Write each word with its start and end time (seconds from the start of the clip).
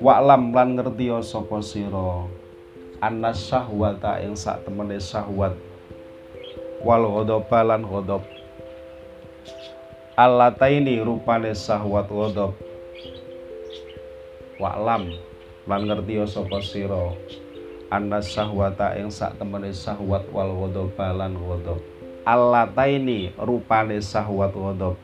Wa'lam 0.00 0.56
lan 0.56 0.72
ngerti 0.72 1.12
sapa 1.20 1.60
sira. 1.60 2.24
Anas 3.04 3.44
syahwata 3.44 4.24
ing 4.24 4.32
sak 4.32 4.64
temene 4.64 4.96
syahwat. 4.96 5.52
Wal 6.80 7.04
ghadaba 7.04 7.60
lan 7.60 7.84
ghadab. 7.84 8.24
Allataini 10.16 10.96
rupane 11.04 11.52
syahwat 11.52 12.08
ghadab. 12.08 12.56
Wa'lam 14.56 15.12
lan 15.68 15.80
ngerti 15.84 16.24
sapa 16.24 16.64
sira. 16.64 17.12
Anas 17.92 18.32
syahwata 18.32 18.96
ing 18.96 19.12
sak 19.12 19.36
temene 19.36 19.76
syahwat 19.76 20.24
wal 20.32 20.56
ghadaba 20.56 21.12
lan 21.12 21.36
ghadab. 21.36 21.84
Allataini 22.24 23.36
rupane 23.36 24.00
syahwat 24.00 24.56
ghadab 24.56 24.96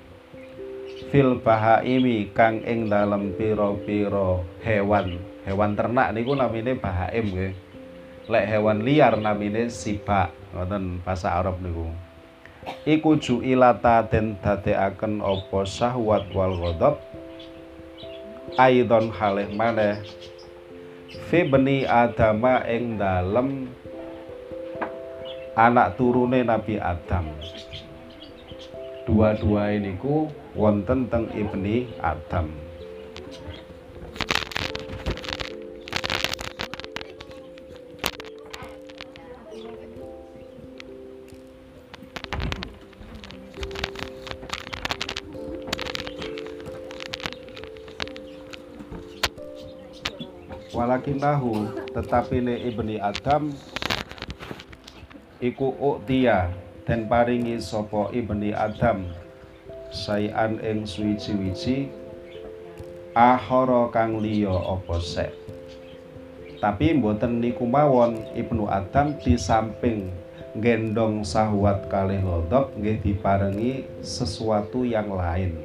fil 1.13 1.37
bahaimi 1.45 2.33
kang 2.33 2.65
ing 2.65 2.89
dalem 2.89 3.37
pira-pira 3.37 4.41
hewan. 4.65 5.21
Hewan 5.45 5.77
ternak 5.77 6.17
niku 6.17 6.33
namine 6.33 6.73
bahaim 6.73 7.29
nggih. 7.29 7.53
Lek 8.33 8.49
hewan 8.49 8.81
liar 8.81 9.21
namine 9.21 9.69
sibak 9.69 10.33
ngoten 10.57 11.05
bahasa 11.05 11.37
Arab 11.37 11.61
niku. 11.61 11.93
Iku 12.89 13.21
ju'ilata 13.21 14.09
den 14.09 14.41
dadekaken 14.41 15.21
apa 15.21 15.61
syahwat 15.69 16.33
wal 16.33 16.57
ghadab. 16.57 16.97
Aidon 18.57 19.13
halih 19.13 19.53
maneh. 19.53 20.01
Fi 21.29 21.45
beni 21.45 21.85
adama 21.85 22.65
ing 22.65 22.97
dalem 22.97 23.69
anak 25.53 26.01
turune 26.01 26.41
Nabi 26.41 26.81
Adam. 26.81 27.29
Dua-dua 29.05 29.77
ini 29.77 29.99
ku 30.01 30.31
wonten 30.53 31.09
teng 31.09 31.33
ibni 31.33 31.89
Adam. 31.97 32.53
Walakinahu 50.73 51.69
tetapi 51.97 52.41
ne 52.45 52.57
ibni 52.69 52.97
Adam 53.01 53.53
iku 55.41 55.73
uktia 55.81 56.53
dan 56.85 57.09
paringi 57.09 57.61
sopo 57.61 58.09
ibni 58.13 58.53
Adam 58.53 59.05
sayan 59.93 60.57
ing 60.65 60.89
suwiji-wiji 60.89 61.93
ahara 63.13 63.93
kang 63.93 64.25
liya 64.25 64.57
apa 64.57 64.97
sek? 64.97 65.37
Tapi 66.65 66.97
mboten 66.97 67.45
niku 67.45 67.69
mawon 67.69 68.25
ibnu 68.33 68.65
Adam 68.73 69.13
di 69.21 69.37
samping 69.37 70.09
gendong 70.57 71.21
sahwat 71.21 71.93
kalih 71.93 72.25
lodok 72.25 72.73
nggih 72.81 73.05
diparengi 73.05 73.85
sesuatu 74.01 74.81
yang 74.89 75.13
lain. 75.13 75.61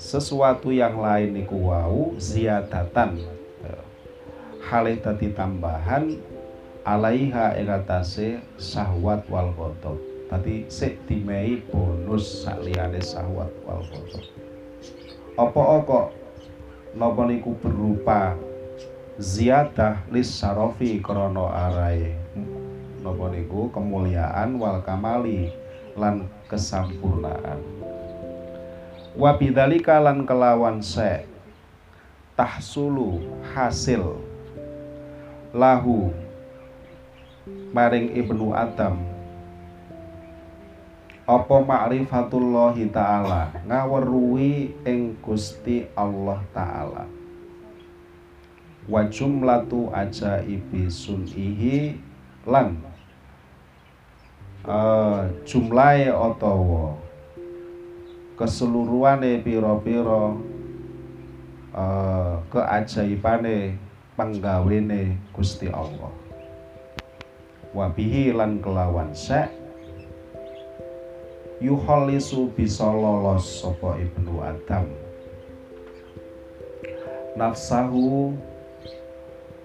Sesuatu 0.00 0.72
yang 0.72 0.96
lain 0.96 1.36
niku 1.36 1.68
wau 1.68 2.16
ziyadatan. 2.16 3.20
Halih 4.64 5.00
dadi 5.00 5.32
tambahan 5.32 6.16
alaiha 6.86 7.60
ing 7.60 7.68
atase 7.68 8.40
sahwat 8.56 9.26
wal 9.28 9.52
ghadab 9.52 10.07
Tadi 10.28 10.68
sik 10.68 11.08
dimei 11.08 11.64
bonus 11.72 12.44
sakliyane 12.44 13.00
sahwat 13.00 13.48
wal 13.64 13.80
ghadab. 13.80 14.28
Apa-apa 15.40 16.12
napa 16.92 17.24
niku 17.24 17.56
berupa 17.56 18.36
ziyadah 19.16 20.04
lis 20.12 20.28
sarofi 20.28 21.00
krana 21.00 21.48
arae. 21.48 22.12
Napa 23.00 23.32
niku 23.32 23.72
kemuliaan 23.72 24.60
wal 24.60 24.84
kamali 24.84 25.48
lan 25.96 26.28
kesampurnaan. 26.52 27.64
Wa 29.16 29.32
bidzalika 29.32 29.96
lan 29.96 30.28
kelawan 30.28 30.84
se 30.84 31.24
tahsulu 32.36 33.24
hasil 33.56 34.20
lahu 35.56 36.12
maring 37.72 38.12
ibnu 38.12 38.52
Adam 38.52 39.17
apa 41.28 41.60
ma'rifatullahi 41.60 42.88
ta'ala? 42.88 43.52
Ngaweruhi 43.68 44.80
ing 44.88 45.12
Gusti 45.20 45.84
Allah 45.92 46.40
ta'ala. 46.56 47.04
Wa 48.88 49.04
jumlatu 49.12 49.92
ajaibi 49.92 50.88
sunihi 50.88 52.00
lan 52.48 52.80
uh, 54.64 55.28
jumlahe 55.44 56.08
utawa 56.08 56.96
keseluruhane 58.40 59.44
pira-pira 59.44 60.32
uh, 61.76 62.40
keajaibane 62.48 63.76
penggawene 64.16 65.20
Gusti 65.36 65.68
Allah. 65.68 66.08
Wabihi 67.76 68.32
lan 68.32 68.64
kelawan 68.64 69.12
sek 69.12 69.67
yuholisu 71.58 72.54
bisa 72.54 72.86
lolos 72.86 73.62
sapa 73.62 73.98
ibnu 73.98 74.38
Adam. 74.38 74.86
Nafsahu 77.34 78.34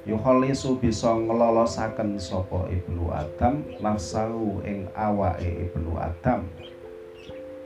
yuholisu 0.09 0.81
bisa 0.81 1.13
ngelolosaken 1.13 2.17
sapa 2.17 2.65
ibnu 2.73 3.13
Adam 3.13 3.61
nafsahu 3.77 4.65
ing 4.65 4.89
awake 4.97 5.69
ibnu 5.69 5.93
Adam. 6.01 6.49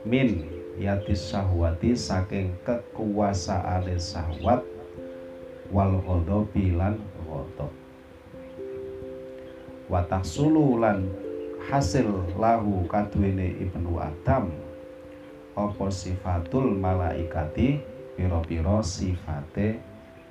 Min 0.04 0.44
yatis 0.76 1.32
sahwati 1.32 1.96
saking 1.96 2.52
kekuasaane 2.68 3.96
sahwat 3.96 4.60
wal 5.72 6.00
ghadabi 6.04 6.76
lan 6.76 7.00
ghadab 7.24 7.72
hasil 11.66 12.06
lahu 12.38 12.86
kadwene 12.86 13.58
ibnu 13.58 13.98
Adam 13.98 14.54
apa 15.58 15.90
sifatul 15.90 16.78
malaikati? 16.78 17.82
Piro-piro 18.14 18.82
sifate 18.82 19.78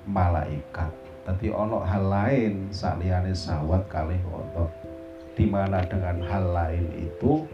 malaikat. 0.08 0.92
Tadi 1.24 1.52
ono 1.52 1.84
hal 1.84 2.04
lain 2.08 2.72
saliyane 2.72 3.36
sawat 3.36 3.84
kalih 3.92 4.20
otot 4.28 4.68
di 5.36 5.44
mana 5.44 5.84
dengan 5.84 6.20
hal 6.24 6.52
lain 6.52 6.88
itu 6.96 7.44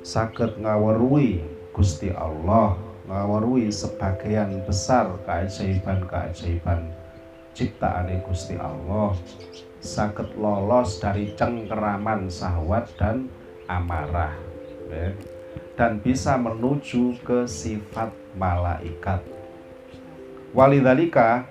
sakit 0.00 0.58
ngawarui 0.58 1.44
Gusti 1.76 2.10
Allah 2.10 2.74
ngawarui 3.06 3.70
sebagian 3.70 4.66
besar 4.66 5.06
keajaiban-keajaiban 5.24 6.90
ciptaan 7.54 8.10
Gusti 8.26 8.58
Allah 8.58 9.14
sakit 9.78 10.38
lolos 10.38 10.98
dari 10.98 11.32
cengkeraman 11.34 12.26
sahwat 12.28 12.90
dan 12.98 13.30
amarah. 13.70 14.34
Ya. 14.88 15.12
dan 15.78 16.02
bisa 16.02 16.34
menuju 16.34 17.22
ke 17.22 17.46
sifat 17.46 18.10
malaikat. 18.34 19.22
Walidhalika 20.50 21.46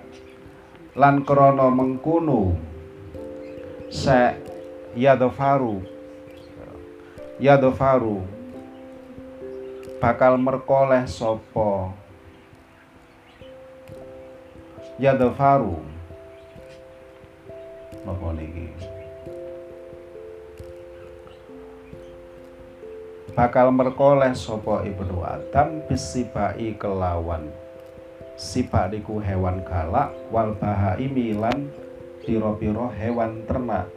lan 0.92 1.24
krono 1.24 1.72
mengkunu 1.72 2.52
se 3.88 4.36
yadofaru 4.92 5.80
yadofaru 7.40 8.20
bakal 9.96 10.36
merkoleh 10.36 11.08
sopo 11.08 11.96
yadofaru 15.00 15.80
napa 18.08 18.32
niki? 18.32 18.72
Bakal 23.36 23.70
merkoleh 23.70 24.32
sapa 24.32 24.82
ibnu 24.88 25.20
Adam 25.20 25.84
bisibai 25.84 26.72
kelawan. 26.80 27.52
Sibak 28.38 28.94
niku 28.94 29.20
hewan 29.20 29.60
galak 29.66 30.14
wal 30.32 30.56
bahaimi 30.56 31.36
lan 31.36 31.68
piro-piro 32.24 32.88
hewan 32.96 33.44
ternak. 33.44 33.90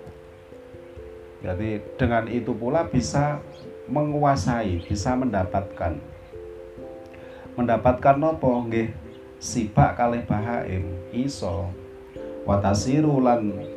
Jadi 1.42 1.81
dengan 1.98 2.30
itu 2.30 2.54
pula 2.54 2.86
bisa 2.86 3.42
menguasai 3.90 4.81
bisa 4.86 5.18
mendapatkan. 5.18 5.98
Mendapatkan 7.58 8.18
nopo 8.18 8.62
nggih 8.66 8.94
sibak 9.42 9.98
kalih 9.98 10.22
bahaim 10.25 10.86
iso. 11.13 11.69
Watasiru 12.46 13.22
lan 13.22 13.70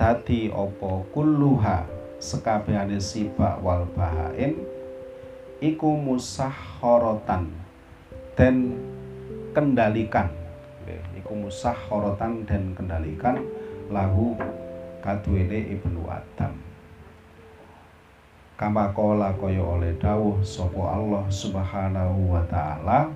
dadi 0.00 0.48
apa? 0.48 1.04
Kulluha 1.12 1.84
sekabehane 2.16 2.96
sibak 2.96 3.60
wal 3.60 3.84
bahaim 3.92 4.56
iku 5.60 5.92
musahharatan 5.92 7.52
dan 8.32 8.80
kendalikan. 9.52 10.32
Iku 11.20 11.36
horotan 11.86 12.48
dan 12.48 12.74
kendalikan 12.74 13.38
lahu 13.92 14.34
kaduwene 15.04 15.78
ibnu 15.78 16.02
Adam. 16.08 16.56
Kama 18.58 18.90
kola 18.90 19.30
kaya 19.38 19.62
oleh 19.62 19.94
dawuh 20.00 20.42
sopo 20.42 20.90
Allah 20.90 21.22
subhanahu 21.30 22.34
wa 22.34 22.42
ta'ala 22.50 23.14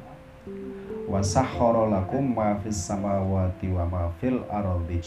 wa 1.05 1.21
sahhara 1.21 1.91
lakum 1.91 2.33
ma 2.33 2.57
fis 2.63 2.79
samawati 2.79 3.69
wa 3.75 3.85
ma 3.85 4.05
fil 4.23 4.41
ardi 4.49 5.03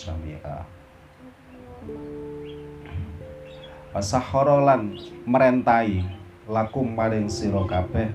wa 3.98 4.02
sahhara 4.06 4.62
lan 4.62 4.94
merentai 5.26 6.06
lakum 6.48 6.96
maring 6.96 7.28
sira 7.28 7.66
kabeh. 7.68 8.14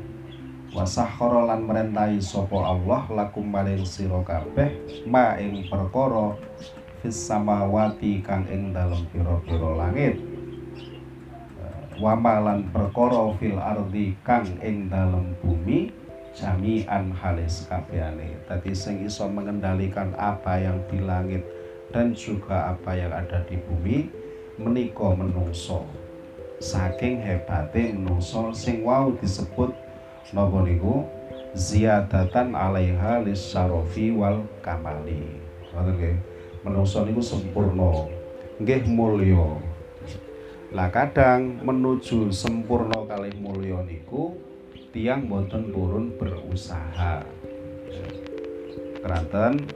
Wa 0.72 0.88
sahhara 0.88 1.44
lan 1.52 1.68
merentai 1.68 2.16
sapa 2.22 2.56
Allah 2.56 3.04
lakum 3.12 3.44
maring 3.44 3.84
sira 3.84 4.22
kabeh. 4.24 4.72
Ma 5.04 5.36
ing 5.36 5.68
perkara 5.68 6.38
fis 7.04 7.18
samawati 7.18 8.24
kang 8.24 8.48
ing 8.48 8.72
dalem 8.72 9.04
pira-pira 9.12 9.70
langit. 9.74 10.16
Wa 12.00 12.16
malan 12.16 12.72
perkara 12.72 13.36
fil 13.36 13.60
ardi 13.60 14.16
kang 14.24 14.48
ing 14.64 14.88
dalem 14.88 15.36
bumi 15.44 15.92
jami'an 16.32 17.12
halis 17.12 17.68
kabehane. 17.68 18.40
Tadi 18.48 18.72
sing 18.72 19.04
iso 19.04 19.28
mengendalikan 19.28 20.16
apa 20.16 20.56
yang 20.56 20.80
di 20.88 21.04
langit 21.04 21.44
dan 21.92 22.16
juga 22.16 22.72
apa 22.72 22.96
yang 22.96 23.12
ada 23.12 23.44
di 23.44 23.60
bumi 23.60 24.08
menika 24.56 25.12
menungso. 25.12 25.84
Saking 26.58 27.20
hebate 27.20 27.92
menungso 27.92 28.50
sing 28.56 28.82
wau 28.82 29.12
disebut 29.20 29.70
napa 30.32 30.64
niku 30.64 31.04
ziyadatan 31.52 32.56
alaiha 32.56 33.20
lisyarofi 33.20 34.10
wal 34.16 34.48
kamali. 34.64 35.38
Ngoten 35.70 35.92
nggih. 36.00 36.16
Menungso 36.64 37.04
niku 37.04 37.20
sempurna. 37.20 38.08
Nggih 38.56 38.88
mulya. 38.88 39.60
Lah 40.72 40.88
kadang 40.88 41.60
menuju 41.60 42.32
sempurna 42.32 43.04
kalih 43.04 43.36
mulya 43.36 43.84
niku 43.84 44.32
tiang 44.92 45.24
boten 45.28 45.72
purun 45.72 46.16
berusaha 46.20 47.24
keranten 49.02 49.66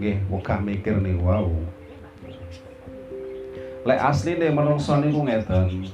nggih 0.00 0.18
muka 0.28 0.56
mikir 0.60 0.96
nih 1.00 1.16
wow. 1.20 1.48
Lek 3.82 4.00
asli 4.00 4.38
nih 4.38 4.54
menungso 4.54 4.94
niku 5.02 5.26
ngeten 5.26 5.90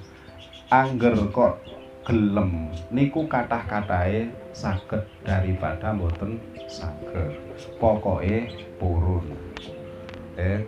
angger 0.68 1.16
kok 1.32 1.56
gelem. 2.04 2.68
Niku 2.92 3.28
kathah 3.28 3.64
katahe 3.64 4.28
saged 4.52 5.04
daripada 5.24 5.92
boten 5.96 6.40
saged 6.68 7.36
pokoke 7.80 8.48
purun. 8.76 9.24
Eh 10.36 10.62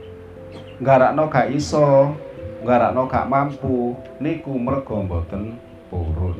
garakno 0.80 1.28
gak 1.28 1.52
iso 1.52 2.16
garakno 2.64 3.08
gak 3.08 3.28
mampu 3.28 3.96
niku 4.20 4.56
mergo 4.56 5.00
boten 5.04 5.60
purun. 5.92 6.36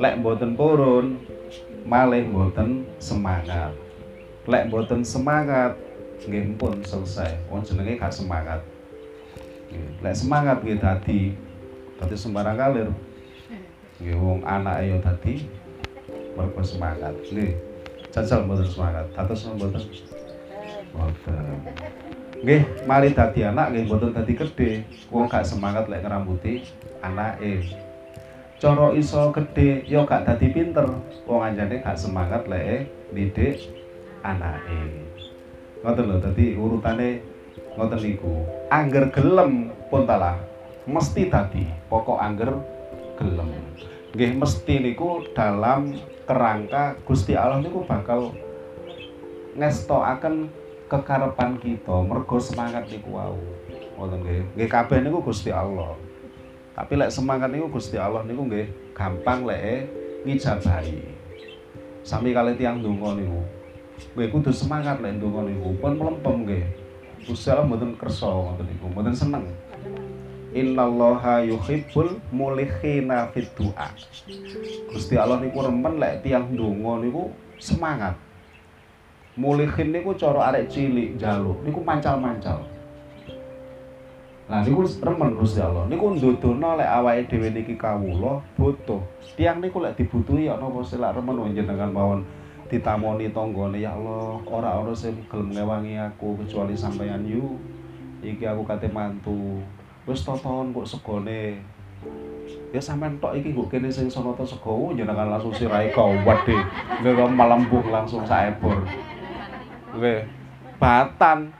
Lek 0.00 0.20
mboten 0.20 0.56
purun 0.56 1.20
malih 1.88 2.24
mboten 2.28 2.84
semangat. 2.96 3.72
Lek 4.48 4.72
mboten 4.72 5.04
semangat 5.04 5.76
nggih 6.26 6.58
pun 6.58 6.82
selesai. 6.82 7.38
Wong 7.46 7.62
jenenge 7.62 8.00
gak 8.00 8.14
semangat. 8.14 8.60
Lek 10.02 10.16
semangat 10.16 10.64
nggih 10.64 10.78
dadi 10.80 11.20
dadi 12.00 12.16
sembarang 12.16 12.56
kalir. 12.58 12.90
Nggih 14.02 14.16
wong 14.18 14.40
anake 14.42 14.82
yo 14.90 14.96
dadi 14.98 15.34
mergo 16.34 16.62
semangat. 16.64 17.14
Nggih. 17.30 17.54
Jajal 18.10 18.48
mboten 18.48 18.66
semangat. 18.66 19.06
Dados 19.14 19.46
mboten 19.46 19.82
mboten. 20.94 21.58
Nggih 22.42 22.62
mari 22.88 23.14
dadi 23.14 23.40
anak 23.46 23.70
nggih 23.74 23.84
mboten 23.86 24.10
dadi 24.16 24.32
gedhe. 24.34 24.70
Wong 25.12 25.30
gak 25.30 25.46
semangat 25.46 25.86
lek 25.86 26.02
ngerambuti 26.02 26.66
anake. 27.04 27.62
Cara 28.58 28.90
iso 28.96 29.30
gede 29.30 29.86
yo 29.86 30.02
gak 30.02 30.26
dadi 30.26 30.50
pinter. 30.50 30.88
Wong 31.28 31.46
anjane 31.46 31.78
gak 31.78 31.98
semangat 32.00 32.48
lek 32.50 32.90
didik 33.14 33.70
anake 34.26 35.07
ngoten 35.84 36.04
lho 36.06 36.16
dadi 36.22 36.46
urutane 36.58 37.22
ngoten 37.78 38.00
niku 38.02 38.46
angger 38.68 39.10
gelem 39.14 39.70
pun 39.88 40.04
talah 40.04 40.36
mesti 40.88 41.30
tadi 41.30 41.64
pokok 41.86 42.18
angger 42.18 42.50
gelem 43.18 43.50
nggih 44.14 44.32
mesti 44.38 44.74
niku 44.82 45.26
dalam 45.36 45.94
kerangka 46.24 46.98
Gusti 47.04 47.38
Allah 47.38 47.60
niku 47.62 47.84
bakal 47.84 48.34
ngestokaken 49.54 50.50
kekarepan 50.88 51.60
kita 51.60 51.96
mergo 52.04 52.40
semangat 52.40 52.88
niku 52.88 53.14
wau 53.14 53.38
ngoten 53.98 54.24
nggih 54.24 54.42
nggih 54.56 54.68
kabeh 54.70 54.98
niku 55.04 55.22
Gusti 55.22 55.52
Allah 55.52 55.94
tapi 56.78 56.94
lek 56.94 57.10
semangat 57.10 57.50
niku 57.50 57.66
Gusti 57.74 57.98
Allah 57.98 58.22
niku 58.22 58.46
nggih 58.46 58.94
gampang 58.94 59.42
lek 59.42 59.90
ngijabahi. 60.22 61.02
Sami 62.06 62.30
kali 62.30 62.54
tiang 62.54 62.78
donga 62.78 63.18
niku. 63.18 63.42
Nggih 64.14 64.28
kudu 64.30 64.50
semangat 64.54 64.98
lek 65.02 65.18
donga 65.18 65.46
niku 65.46 65.74
pun 65.78 65.94
melempem. 65.98 66.46
Gusti 67.28 67.52
Allah 67.52 67.66
mboten 67.68 67.92
kersa 67.98 68.24
ngoten 68.24 68.64
niku, 68.64 68.86
mboten 68.88 69.14
seneng. 69.14 69.44
Innallaha 70.56 71.44
yuhibbul 71.44 72.16
mulikhina 72.32 73.28
fid 73.36 73.52
du'a. 73.52 73.92
Gusti 74.88 75.14
Allah 75.20 75.42
niku 75.44 75.60
remen 75.60 76.00
lek 76.00 76.24
tiang 76.24 76.56
donga 76.56 77.04
niku 77.04 77.34
semangat. 77.60 78.16
Mulikhin 79.38 79.94
niku 79.94 80.18
cara 80.18 80.50
arek 80.50 80.66
cilik 80.72 81.14
njaluk 81.14 81.62
niku 81.62 81.78
mancal-mancal. 81.84 82.64
Nah 84.48 84.64
niku 84.64 84.88
remen 85.04 85.36
Gusti 85.36 85.60
Allah. 85.60 85.84
Niku 85.86 86.16
ndudono 86.16 86.80
lek 86.80 86.90
awake 86.90 87.28
dhewe 87.28 87.52
niki 87.52 87.76
kawula 87.76 88.40
butuh. 88.56 89.04
Tiang 89.36 89.60
niku 89.60 89.84
lek 89.84 90.00
dibutuhi 90.00 90.48
ana 90.48 90.64
apa 90.64 90.80
sih 90.82 90.96
lek 90.96 91.12
remen 91.12 91.54
njenengan 91.54 91.92
mawon 91.92 92.24
ditamoni 92.68 93.32
tanggane 93.32 93.80
ya 93.80 93.96
Allah, 93.96 94.36
ora 94.44 94.76
ana 94.76 94.92
sing 94.92 95.16
gelem 95.26 95.50
ngewangi 95.56 95.96
aku 95.96 96.36
kecuali 96.44 96.76
sampeyan 96.76 97.24
yu. 97.24 97.56
Iki 98.20 98.44
aku 98.44 98.62
kate 98.68 98.92
mantu. 98.92 99.64
Wis 100.04 100.24
toton 100.24 100.76
kok 100.76 100.88
segone. 100.88 101.60
Ya 102.70 102.80
sampean 102.80 103.16
tok 103.18 103.34
iki 103.40 103.56
kok 103.56 103.72
kene 103.72 103.88
sing 103.88 104.12
sono 104.12 104.36
to 104.36 104.44
sego 104.44 104.92
njenengan 104.92 105.32
langsung 105.32 105.52
sirahe 105.56 105.88
kawat 105.90 106.44
deh. 106.44 106.62
Nggih 107.00 107.32
malembung 107.32 107.88
langsung 107.88 108.22
saebor. 108.28 108.84
Nggih. 109.96 110.28
Batan 110.78 111.50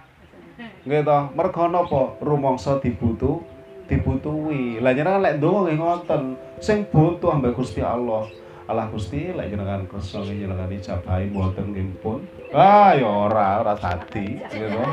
Nggih 0.86 1.02
to, 1.02 1.18
mergo 1.34 1.64
napa? 1.68 2.02
Rumangsa 2.22 2.78
dibutuh 2.78 3.42
dibutuhi. 3.88 4.78
Lah 4.78 4.92
jenengan 4.92 5.24
lek 5.24 5.40
ndonga 5.40 5.66
nggih 5.66 5.78
ngoten, 5.80 6.22
sing 6.60 6.84
butuh 6.92 7.34
ambek 7.34 7.56
Gusti 7.56 7.80
Allah. 7.80 8.28
Allah 8.68 8.84
Gusti 8.92 9.32
lek 9.32 9.48
jenengan 9.48 9.88
kersa 9.88 10.20
jenengan 10.28 10.68
ijabahi 10.68 11.32
mboten 11.32 11.72
nggih 11.72 11.88
pun. 12.04 12.20
Ah 12.52 12.92
ya 12.92 13.08
ora, 13.08 13.64
ora 13.64 13.72
dadi, 13.72 14.36
nggih 14.44 14.68
to. 14.68 14.84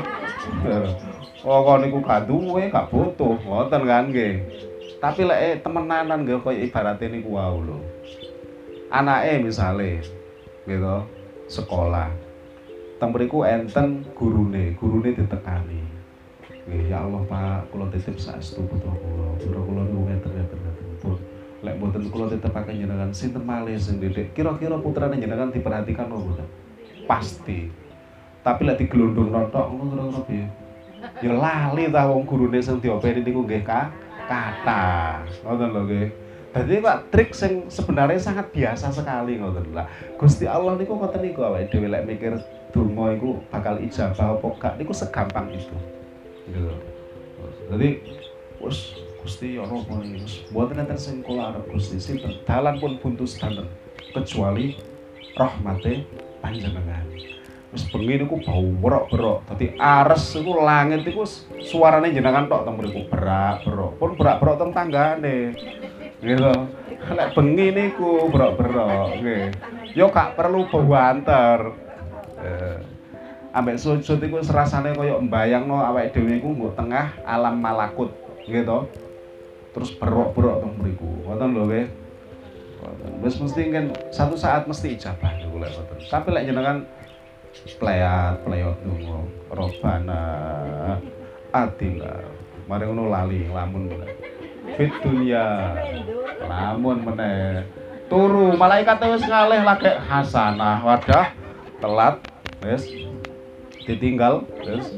Kok 1.44 1.78
niku 1.84 2.00
gak 2.00 2.24
duwe, 2.24 2.72
gak 2.72 2.88
butuh, 2.88 3.36
ngoten 3.36 3.84
kan 3.84 4.08
nggih. 4.08 4.40
Tapi 4.96 5.28
lek 5.28 5.40
eh, 5.44 5.54
temenanan 5.60 6.24
nggih 6.24 6.40
koyo 6.40 6.56
ibarate 6.56 7.12
niku 7.12 7.36
wau 7.36 7.60
lho. 7.60 7.76
Anake 8.88 9.44
misale 9.44 10.00
to, 10.64 10.96
sekolah. 11.52 12.08
Teng 12.96 13.12
mriku 13.12 13.44
enten 13.44 14.08
gurune, 14.16 14.72
gurune 14.80 15.12
ditekani. 15.12 15.84
Ya 16.66 17.04
Allah 17.04 17.22
Pak, 17.28 17.70
kula 17.70 17.92
titip 17.92 18.16
saestu 18.16 18.64
putra 18.64 18.90
kula. 18.90 19.36
Putra 19.36 19.60
kula 19.60 19.82
ngeten. 19.84 20.35
Lek 21.66 21.82
mboten 21.82 22.06
kula 22.06 22.30
titepaken 22.30 22.78
jenengan 22.78 23.10
sinten 23.10 23.42
malih 23.42 23.74
sing 23.74 23.98
didik. 23.98 24.30
Kira-kira 24.38 24.78
putrane 24.78 25.18
jenengan 25.18 25.50
diperhatikan 25.50 26.06
apa 26.06 26.16
mboten? 26.16 26.46
Pasti. 27.10 27.66
Tapi 28.46 28.60
lek 28.62 28.78
digelundung 28.86 29.34
tok 29.50 29.66
ngono 29.74 29.90
kira-kira 29.90 30.22
piye? 30.30 30.46
Ya 31.26 31.32
lali 31.34 31.90
ta 31.90 32.06
wong 32.06 32.22
gurune 32.22 32.62
sing 32.62 32.78
diopeni 32.78 33.26
niku 33.26 33.42
nggih 33.42 33.66
ka 33.66 33.90
kata. 34.30 35.26
Ngoten 35.42 35.68
lho 35.74 35.82
nggih. 35.90 36.08
Dadi 36.54 36.80
Pak 36.80 37.12
trik 37.12 37.30
sing 37.34 37.68
sebenarnya 37.68 38.16
sangat 38.16 38.48
biasa 38.54 38.94
sekali 38.94 39.42
ngoten 39.42 39.74
lah. 39.74 39.90
Gusti 40.14 40.46
Allah 40.46 40.78
niku 40.78 40.94
ngoten 40.94 41.20
niku 41.20 41.42
awake 41.42 41.68
dhewe 41.68 41.90
lek 41.90 42.06
mikir 42.06 42.38
donga 42.76 43.16
iku 43.16 43.40
bakal 43.48 43.80
ijabah 43.80 44.36
apa 44.36 44.48
gak 44.60 44.74
niku 44.76 44.92
segampang 44.92 45.48
itu 45.48 45.76
gitu 46.52 46.70
jadi 47.72 47.88
wis 48.60 49.00
Gusti 49.26 49.58
apa 49.58 49.74
iki 50.06 50.22
wis 50.22 50.34
mboten 50.54 50.86
enten 50.86 50.94
sing 50.94 51.18
kula 51.26 51.50
Gusti 51.66 51.98
sinten? 51.98 52.38
Dalan 52.46 52.78
pun 52.78 52.94
buntu 53.02 53.26
sedanten 53.26 53.66
kecuali 54.14 54.78
rahmate 55.34 56.06
panjenengan. 56.38 57.02
Wis 57.74 57.90
bengi 57.90 58.22
niku 58.22 58.38
berok-berok. 58.78 59.50
Dadi 59.50 59.74
ares 59.82 60.30
iku 60.30 60.62
langit 60.62 61.02
iku 61.10 61.26
suarane 61.58 62.14
jenengan 62.14 62.46
tok 62.46 62.70
teng 62.70 62.78
mriku 62.78 63.02
berak 63.10 63.66
berok 63.66 63.92
pun 63.98 64.10
berak 64.14 64.38
berok 64.38 64.62
teng 64.62 64.70
tanggane. 64.70 65.58
Gitu 66.22 66.52
lek 67.10 67.28
bengi 67.34 67.66
niku 67.74 68.30
brok-brok 68.30 69.10
nggih. 69.18 69.50
Yo 69.98 70.06
gak 70.14 70.38
perlu 70.38 70.70
bawanter 70.70 71.74
eh, 72.46 72.78
ambek 73.50 73.74
sujud 73.74 74.22
iku 74.22 74.38
serasane 74.38 74.94
kaya 74.94 75.18
mbayangno 75.18 75.82
awake 75.82 76.14
dhewe 76.14 76.38
iku 76.38 76.54
mbok 76.54 76.78
tengah 76.78 77.10
alam 77.26 77.58
malakut. 77.58 78.14
Gitu 78.46 78.86
terus 79.76 79.92
berok-berok 80.00 80.64
teng 80.64 80.72
mriku. 80.80 81.28
Ngoten 81.28 81.52
lho 81.52 81.64
nggih 81.68 81.86
wis 83.20 83.36
mesti 83.36 83.60
kan 83.68 83.92
satu 84.08 84.32
saat 84.40 84.64
mesti 84.64 84.96
ijabah 84.96 85.36
niku 85.36 85.60
lek 85.60 85.76
ngoten. 85.76 85.98
Tapi 86.08 86.28
lek 86.32 86.44
jenengan 86.48 86.88
playat 87.76 88.40
playot 88.40 88.76
donga 88.80 89.20
robana 89.52 90.22
atina 91.52 92.24
mari 92.64 92.84
ngono 92.88 93.12
lali 93.12 93.48
lamun 93.52 93.92
fit 94.80 94.92
dunya 95.04 95.76
lamun 96.40 97.04
meneh. 97.04 97.68
Turu 98.08 98.56
malaikat 98.56 98.96
wis 99.12 99.28
ngalih 99.28 99.60
lagi 99.60 99.92
hasanah 99.92 100.80
wadah 100.80 101.36
telat 101.84 102.16
wis. 102.64 102.88
Ditinggal 103.84 104.40
wis. 104.64 104.96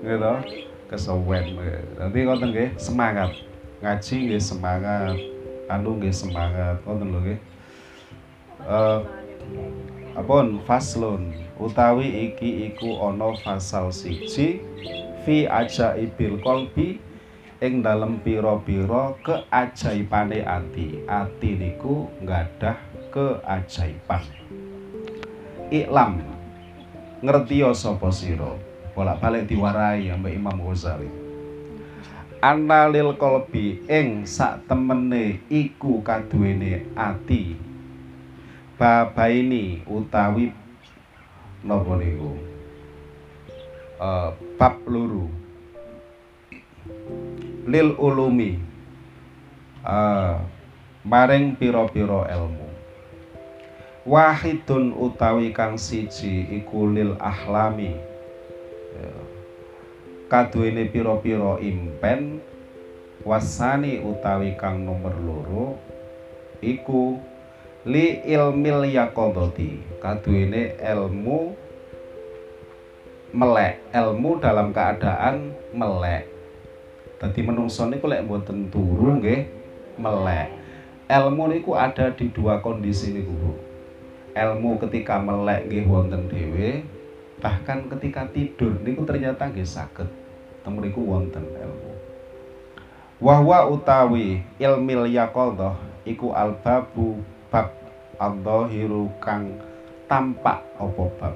Gitu. 0.00 0.34
Kesewen 0.88 1.54
nanti 2.00 2.18
ngoten 2.26 2.50
nggih 2.50 2.74
semangat 2.80 3.49
ngaji 3.80 4.14
nggih 4.28 4.42
semangat. 4.42 5.16
Anu 5.70 5.96
nggih 5.96 6.12
semangat 6.12 6.80
ngoten 6.84 7.08
lho 7.12 7.20
nggih. 7.24 7.40
Uh, 8.64 9.00
apun 10.16 10.60
faslun. 10.68 11.32
Utawi 11.60 12.32
iki 12.32 12.72
iku 12.72 13.04
ana 13.04 13.36
fasal 13.44 13.92
siji 13.92 14.64
fi 15.28 15.44
ajaibil 15.44 16.40
qalbi 16.40 16.96
ing 17.60 17.84
dalem 17.84 18.16
pira-pira 18.24 19.12
keajaibane 19.20 20.40
ati. 20.40 21.04
Ati 21.04 21.50
niku 21.60 22.08
nggadah 22.24 22.76
keajaiban 23.12 24.24
iklam 25.70 26.18
ngerti 27.22 27.62
sapa 27.76 28.10
sira? 28.10 28.58
Bolak-balik 28.90 29.46
diwarai 29.46 30.10
ambek 30.10 30.34
Imam 30.34 30.58
Ghazali 30.66 31.19
analil 32.40 33.20
kolbi 33.20 33.84
ing 33.84 34.24
sak 34.24 34.64
temene 34.64 35.44
iku 35.52 36.00
kaduwene 36.00 36.88
ati. 36.96 37.56
Babaini 38.80 39.84
utawi 39.84 40.56
napa 41.60 42.00
niku? 42.00 42.32
Uh, 44.00 44.32
bab 44.56 44.80
luru. 44.88 45.28
Lil 47.68 47.92
ulumi. 48.00 48.56
Uh, 49.84 50.40
maring 51.04 51.60
pira-pira 51.60 52.24
ilmu. 52.32 52.68
Wahidun 54.08 54.96
utawi 54.96 55.52
kang 55.52 55.76
siji 55.76 56.48
iku 56.56 56.88
lil 56.88 57.20
ahlami. 57.20 58.00
Ya. 58.96 59.39
Kaduwene 60.30 60.86
pira-pira 60.86 61.58
impen 61.58 62.38
wasani 63.26 63.98
utawi 63.98 64.54
kang 64.54 64.86
nomor 64.86 65.10
loro 65.18 65.74
iku 66.62 67.18
li 67.82 68.22
ilmil 68.22 68.86
yakodoti 68.86 69.82
kaduwene 69.98 70.78
ilmu 70.78 71.50
melek 73.34 73.82
ilmu 73.90 74.38
dalam 74.38 74.70
keadaan 74.70 75.50
melek. 75.74 76.30
Tadi 77.18 77.40
menungso 77.42 77.90
niku 77.90 78.06
lek 78.06 78.22
mboten 78.22 78.70
turu 78.70 79.18
nggih 79.18 79.50
melek. 79.98 80.48
Ilmu 81.10 81.50
niku 81.50 81.74
ada 81.74 82.14
di 82.14 82.30
dua 82.30 82.62
kondisi 82.62 83.10
niku 83.18 83.34
Bu. 83.34 83.52
Ilmu 84.30 84.78
ketika 84.78 85.18
melek 85.18 85.66
nggih 85.66 85.90
wonten 85.90 86.30
dhewe 86.30 86.86
bahkan 87.40 87.88
ketika 87.88 88.28
tidur 88.30 88.78
niku 88.84 89.02
ternyata 89.02 89.48
nggih 89.48 89.66
saged 89.66 90.19
temriku 90.70 91.02
wonten 91.02 91.42
ilmu. 91.50 91.90
Wahwa 93.18 93.66
utawi 93.66 94.46
ilmil 94.62 95.10
yaqadhah 95.10 95.74
iku 96.06 96.30
albabu 96.30 97.18
bab 97.50 97.74
adzahiru 98.22 99.10
kang 99.18 99.58
tampak 100.06 100.62
apa 100.78 101.04
bab? 101.18 101.34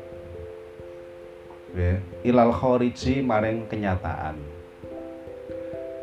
Ilal 2.22 2.54
khariji 2.54 3.18
maring 3.26 3.66
kenyataan. 3.66 4.38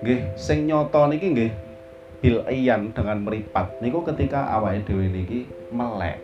Nggih 0.04 0.36
sing 0.36 0.68
nyata 0.68 1.08
niki 1.08 1.32
nggih 1.32 1.52
bil 2.20 2.44
iyan 2.52 2.92
dengan 2.92 3.24
meripat. 3.24 3.80
Niku 3.80 4.04
ketika 4.04 4.52
awake 4.52 4.84
dhewe 4.84 5.08
niki 5.08 5.48
melek. 5.72 6.20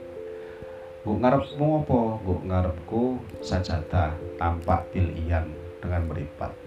Gue 1.08 1.16
ngarepmu 1.24 1.88
apa? 1.88 2.02
Gue 2.20 2.38
ngarepku 2.44 3.04
sajadah 3.40 4.12
tampak 4.36 4.84
bil 4.92 5.08
iyan 5.16 5.48
dengan 5.80 6.04
meripat. 6.12 6.67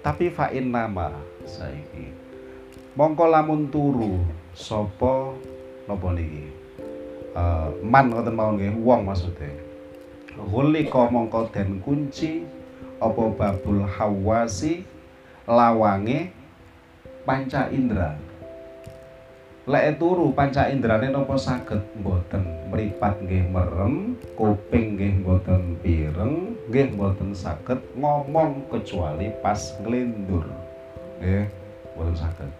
Tapi 0.00 0.32
fa'in 0.32 0.72
nama 0.72 1.12
saiki. 1.44 2.08
Mongko 2.96 3.24
lamun 3.28 3.68
turu 3.68 4.24
sapa 4.56 5.36
napa 5.84 6.08
niki? 6.16 6.48
Uh, 7.30 7.70
man 7.84 8.10
ngoten 8.10 8.34
mawon 8.34 8.58
nggih, 8.58 8.74
wong 8.80 9.06
maksude. 9.06 9.50
Hulika 10.40 11.06
mongko 11.12 11.52
den 11.52 11.84
kunci 11.84 12.48
apa 13.00 13.22
babul 13.32 13.84
hawasi 13.84 14.88
lawange 15.44 16.32
panca 17.24 17.68
indra 17.68 18.16
lek 19.68 20.00
turu 20.00 20.32
panca 20.32 20.72
indrane 20.72 21.12
napa 21.12 21.36
saged 21.36 21.84
mboten 22.00 22.40
mripat 22.72 23.20
nggih 23.20 23.44
merem 23.52 24.16
kuping 24.32 24.96
nggih 24.96 25.20
mboten 25.20 25.76
pireng 25.84 26.56
nggih 26.72 26.96
mboten 26.96 27.36
saged 27.36 27.76
ngomong 27.92 28.64
kecuali 28.72 29.28
pas 29.44 29.60
nglindur. 29.84 30.48
Nggih 31.20 31.44
mboten 31.92 32.16
saged. 32.16 32.50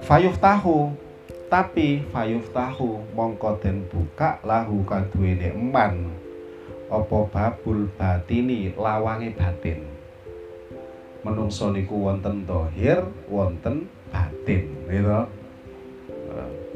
Fayuf 0.00 0.40
tahu 0.40 0.96
tapi 1.52 2.00
fayuf 2.08 2.48
tahu 2.56 3.04
mongko 3.12 3.60
den 3.60 3.84
buka 3.92 4.40
lahu 4.48 4.80
kaduwene 4.88 5.52
eman. 5.52 6.08
Apa 6.88 7.28
babul 7.28 7.92
batini 8.00 8.72
lawange 8.72 9.36
batin? 9.36 9.84
Menungso 11.20 11.68
niku 11.68 12.08
wonten 12.08 12.48
dohir 12.48 13.04
wonten 13.28 13.92
batin 14.08 14.72
gitu 14.88 15.41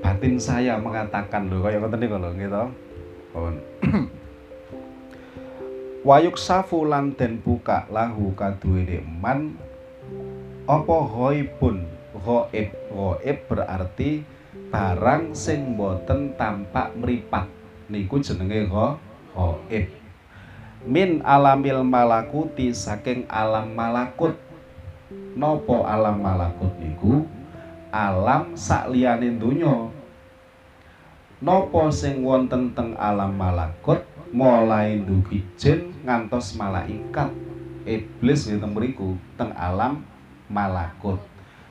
batin 0.04 0.36
saya 0.40 0.78
mengatakan 0.78 1.48
loh 1.48 1.64
kayak 1.64 1.80
ngoten 1.82 1.98
niku 2.00 2.16
lho 2.16 2.30
gitu. 2.36 2.64
Pun. 3.32 3.54
Wayuk 6.06 6.38
safu 6.38 6.86
lan 6.86 7.18
den 7.18 7.42
buka 7.42 7.90
lahu 7.90 8.30
kaduwene 8.38 9.02
man 9.02 9.58
apa 10.70 10.96
hoibun 11.02 11.82
hoib 12.14 12.70
hoib 12.94 13.38
berarti 13.50 14.22
barang 14.70 15.34
sing 15.34 15.74
boten 15.74 16.38
tampak 16.38 16.94
meripat 16.94 17.50
niku 17.90 18.22
jenenge 18.22 18.70
ho 18.70 18.94
hoib 19.34 19.86
min 20.86 21.18
alamil 21.26 21.82
malakuti 21.82 22.70
saking 22.70 23.26
alam 23.26 23.74
malakut. 23.74 24.38
Nopo 25.36 25.84
alam 25.84 26.24
malakut 26.24 26.72
niku 26.80 27.28
alam 27.96 28.52
sak 28.52 28.92
liyane 28.92 29.40
donya. 29.40 29.88
Napa 31.40 31.88
sing 31.88 32.20
wonten 32.20 32.76
teng 32.76 32.92
alam 33.00 33.32
malakut 33.32 34.04
mulai 34.36 35.00
dugi 35.00 35.40
jin 35.56 35.96
ngantos 36.04 36.56
malaikat? 36.60 37.32
Iblis 37.88 38.50
ngeten 38.52 38.76
mriku 38.76 39.16
teng 39.40 39.56
alam 39.56 40.04
malakut. 40.52 41.22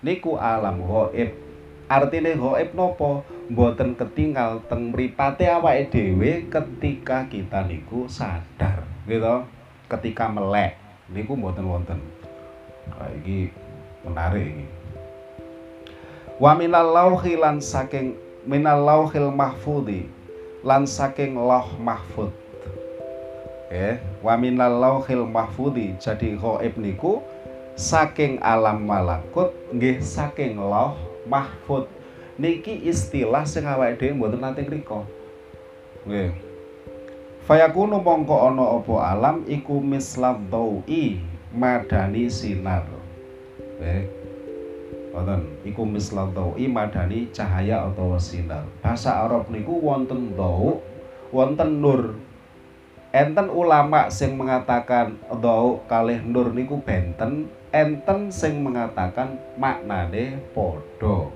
Niku 0.01 0.37
alam 0.41 0.81
gaib 0.81 1.37
artine 1.85 2.33
gaib 2.33 2.69
napa? 2.73 3.21
Mboten 3.45 3.93
ketinggal 3.93 4.65
teng 4.65 4.89
mripate 4.89 5.45
awake 5.45 5.93
dhewe 5.93 6.49
ketika 6.49 7.29
kita 7.29 7.61
niku 7.69 8.09
sadar 8.09 8.81
gitu 9.05 9.45
ketika 9.85 10.25
melek. 10.25 10.81
Niku 11.13 11.37
mboten 11.37 11.69
wonten. 11.69 12.01
Iki 13.21 13.53
menarik 14.05 14.45
iki 14.45 14.74
wa 16.35 16.51
minal 16.51 16.91
lauhi 16.91 17.39
lan 17.39 17.63
saking 17.63 18.19
minal 18.43 18.83
lauhil 18.83 19.31
mahfudi 19.31 20.11
lan 20.67 20.83
saking 20.83 21.39
lauh 21.39 21.79
mahfud. 21.79 22.31
Ya 23.71 24.03
wa 24.19 24.35
minal 24.35 24.75
lauhil 24.75 25.23
mahfudi 25.23 25.95
jadi 25.95 26.35
ghaib 26.35 26.75
niku 26.75 27.23
saking 27.79 28.43
alam 28.43 28.83
malakut 28.83 29.55
nggih 29.71 30.03
saking 30.03 30.59
lauh 30.59 30.99
mahfud. 31.23 31.87
Niki 32.35 32.83
istilah 32.83 33.47
sing 33.47 33.63
awake 33.63 33.95
dhewe 33.95 34.19
mboten 34.19 34.43
nate 34.43 34.67
ngrika 34.67 35.07
nggih. 36.03 36.35
Fayakunu 37.47 38.03
mongko 38.03 38.51
ana 38.51 38.81
apa 38.81 38.95
alam 39.15 39.37
iku 39.47 39.79
mislad 39.79 40.51
madani 41.55 42.27
sinar. 42.27 42.83
Eh, 43.79 44.03
Ngoten, 45.15 45.63
iku 45.63 45.87
misla 45.87 46.27
i 46.59 46.67
madani 46.67 47.31
cahaya 47.31 47.87
atau 47.87 48.19
sinar. 48.19 48.67
Bahasa 48.83 49.23
Arab 49.23 49.47
niku 49.47 49.79
wonten 49.79 50.35
dau, 50.35 50.83
wonten 51.31 51.79
nur. 51.79 52.19
Enten 53.15 53.47
ulama 53.47 54.11
sing 54.11 54.35
mengatakan 54.35 55.15
dau 55.39 55.79
kalih 55.87 56.19
nur 56.19 56.51
niku 56.51 56.83
benten, 56.83 57.47
enten 57.71 58.27
sing 58.27 58.59
mengatakan 58.59 59.39
maknane 59.55 60.35
padha. 60.51 61.31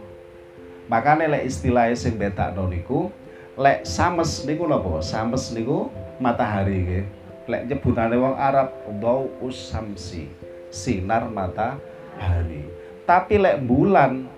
Makane 0.92 1.32
lek 1.32 1.48
istilahnya 1.48 1.96
sing 1.96 2.20
bedakno 2.20 2.68
niku 2.68 3.08
lek 3.56 3.88
sames 3.88 4.44
niku 4.44 4.68
napa? 4.68 5.00
Sames 5.00 5.56
niku 5.56 5.88
matahari 6.20 6.84
nggih. 6.84 7.06
Lek 7.48 7.64
nyebutane 7.72 8.20
wong 8.20 8.36
Arab 8.36 8.76
dau 9.00 9.32
usamsi, 9.40 10.28
sinar 10.68 11.32
matahari 11.32 12.79
tapi 13.10 13.42
lek 13.42 13.66
bulan 13.66 14.30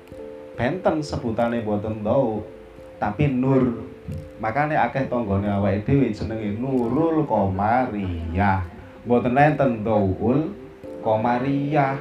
benten 0.55 1.03
sebutane 1.03 1.59
boten 1.59 1.99
tau. 1.99 2.47
Tapi 2.95 3.27
nur. 3.27 3.91
Makanya 4.39 4.87
akeh 4.87 5.11
tonggone 5.11 5.51
awake 5.51 5.83
dhewe 5.83 6.15
jenenge 6.15 6.55
Nurul 6.55 7.27
Komariah 7.27 8.63
boten 9.03 9.35
enten 9.35 9.83
daul 9.83 10.55
Komariah 11.03 11.99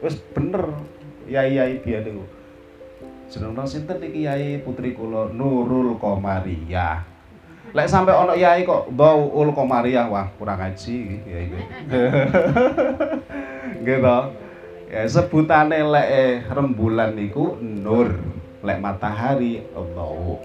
wis 0.00 0.16
bener 0.32 0.70
yai-yai 1.26 1.82
biyen 1.82 2.06
niku. 2.06 2.24
Jeneng 3.28 3.66
sinten 3.66 3.98
iki 4.00 4.30
yai 4.30 4.62
putri 4.62 4.94
kula? 4.94 5.34
Nurul 5.34 5.98
Komariah 5.98 7.10
lek 7.70 7.86
sampai 7.86 8.16
ono 8.16 8.34
yai 8.34 8.66
kok 8.66 8.90
daul 8.94 9.54
Komariah 9.54 10.10
wah 10.10 10.26
kurang 10.34 10.58
ngaji 10.58 11.22
yai 11.22 11.46
gitu 13.86 14.18
ya 14.90 15.06
sebutane 15.06 15.86
lek 15.86 16.50
rembulan 16.50 17.14
niku 17.14 17.54
nur 17.62 18.18
lek 18.60 18.78
matahari 18.82 19.62
Allah. 19.72 20.36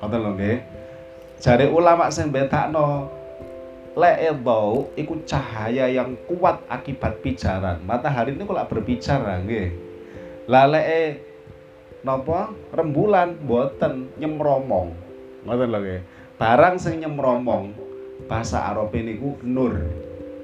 Ngoten 0.00 0.18
lho 0.24 0.30
nggih. 0.34 0.58
Jare 1.38 1.68
ulama 1.68 2.08
sing 2.08 2.32
bedakno 2.32 3.12
lek 3.92 4.16
edau 4.24 4.88
iku 4.96 5.20
cahaya 5.28 5.86
yang 5.92 6.16
kuat 6.24 6.64
akibat 6.72 7.20
pijaran. 7.20 7.84
Matahari 7.84 8.32
ini 8.32 8.48
kalau 8.48 8.64
berbicara 8.64 9.44
nggih. 9.44 9.68
Lah 10.48 10.64
lek 10.64 11.20
napa? 12.00 12.56
Rembulan 12.72 13.36
boten 13.44 14.08
nyemromong. 14.16 14.96
Ngoten 15.44 15.68
lho 15.68 15.78
nggih. 15.84 16.00
Barang 16.40 16.80
sing 16.80 17.04
nyemromong 17.04 17.76
bahasa 18.24 18.64
Arab 18.64 18.96
niku 18.96 19.36
nur. 19.44 19.76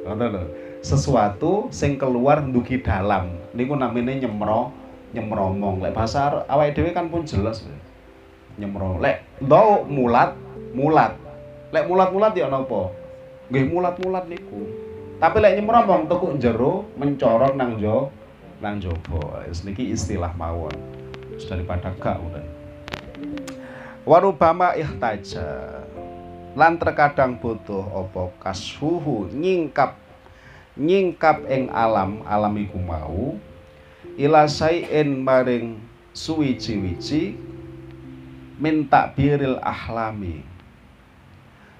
Ngoten 0.04 0.28
lho 0.28 0.44
sesuatu 0.80 1.68
sing 1.68 2.00
keluar 2.00 2.40
ndugi 2.40 2.80
dalam 2.80 3.36
niku 3.52 3.76
namanya 3.76 4.16
nyemro 4.16 4.72
nyemromong 5.12 5.84
lek 5.84 5.92
bahasa 5.92 6.46
awake 6.48 6.72
dhewe 6.72 6.90
kan 6.94 7.10
pun 7.10 7.26
jelas 7.26 7.66
nyemro. 8.60 9.00
Lek 9.00 9.24
do 9.40 9.88
mulat 9.88 10.36
mulat. 10.76 11.16
Lek 11.70 11.86
mulat-mulat 11.86 12.34
ya 12.34 12.50
napa? 12.50 12.90
Nggih 13.50 13.64
mulat-mulat 13.70 14.26
niku. 14.26 14.62
Tapi 15.18 15.36
lek 15.38 15.54
nyemromong 15.58 16.06
tuku 16.10 16.38
jero 16.38 16.86
mencorong 16.98 17.54
nang 17.54 17.78
jo 17.78 18.10
nang 18.60 18.76
jaba 18.76 19.46
niki 19.64 19.94
istilah 19.94 20.32
mawon. 20.36 20.74
Daripada 21.40 21.88
gak 21.96 22.20
udah 22.20 22.44
warubama 24.04 24.76
ihtaja. 24.76 25.80
Lan 26.58 26.76
terkadang 26.76 27.38
butuh 27.38 27.80
opo 27.80 28.34
kasuhu 28.42 29.30
nyingkap 29.30 29.96
nyingkap 30.78 31.46
ing 31.50 31.66
alam 31.74 32.22
alam 32.26 32.54
iku 32.58 32.78
mau 32.78 33.34
ila 34.20 34.46
saien 34.46 35.22
maring 35.22 35.80
suwiji-wiji 36.12 37.38
minta 38.60 39.08
biril 39.16 39.56
ahlami. 39.64 40.44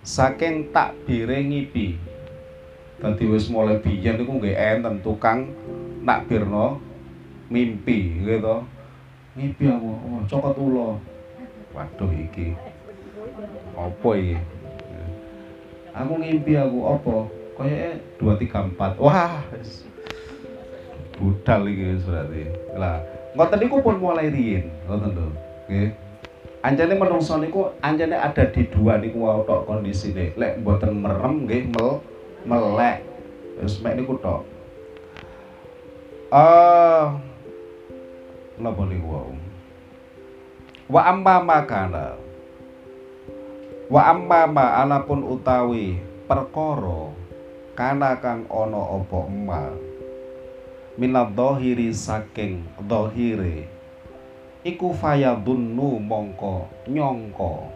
Saking 0.01 0.73
takbire 0.73 1.45
ngipi 1.45 2.01
dadi 3.01 3.25
wis 3.29 3.53
mulai 3.53 3.81
biyen 3.81 4.17
niku 4.21 4.41
nggih 4.41 4.57
enten 4.57 5.01
tukang 5.05 5.53
nakbirno 6.05 6.81
mimpi 7.49 8.21
gitu 8.25 8.65
mimpi 9.37 9.65
aku 9.69 9.89
oh, 9.89 10.21
cokot 10.25 10.57
ulo 10.57 10.89
waduh 11.77 12.11
iki. 12.17 12.57
Apa 13.77 14.11
iki? 14.17 14.37
Aku 15.91 16.13
ngimpi 16.17 16.53
aku 16.57 16.79
apa 16.87 17.17
kayaknya 17.59 17.91
dua 18.21 18.35
tiga 18.37 18.67
empat. 18.67 18.99
Wah. 19.01 19.43
Budal 21.21 21.69
iki 21.71 22.01
berarti. 22.05 22.43
Lah 22.77 22.99
ngoten 23.31 23.59
niku 23.63 23.79
pun 23.79 23.97
mulai 24.03 24.31
riyin 24.31 24.71
ngoten 24.87 25.11
lho. 25.15 25.27
Nggih. 25.71 25.91
Anjane 26.61 26.95
menungso 26.99 27.41
niku 27.41 27.73
anjane 27.81 28.17
ada 28.19 28.45
di 28.53 28.63
dua 28.69 29.01
niku 29.01 29.25
wau 29.25 29.43
tok 29.47 29.65
kondisine. 29.65 30.35
Lek 30.37 30.61
mboten 30.61 30.99
merem 30.99 31.47
nggih 31.47 31.71
mel 31.73 32.05
melek. 32.45 33.07
Wis 33.61 33.81
mek 33.81 33.97
niku 33.97 34.19
tok. 34.21 34.43
Uh, 36.31 37.19
napa 38.59 38.83
niku 38.87 39.07
wau? 39.09 39.31
Wa 40.91 41.07
amma 41.07 41.39
makana 41.43 42.19
wa 43.91 44.07
amma 44.07 44.47
ma 44.47 44.67
anapun 44.87 45.27
utawi 45.27 45.99
perkara 46.31 47.11
kana 47.81 48.21
kang 48.21 48.45
ana 48.53 48.77
apa 48.77 49.25
emal. 49.25 49.73
Minad 51.01 51.33
dhahiri 51.33 51.89
saking 51.97 52.61
dhahire. 52.85 53.65
Iku 54.61 54.93
fayadunnu 54.93 55.97
mongko 56.05 56.69
nyongko. 56.85 57.73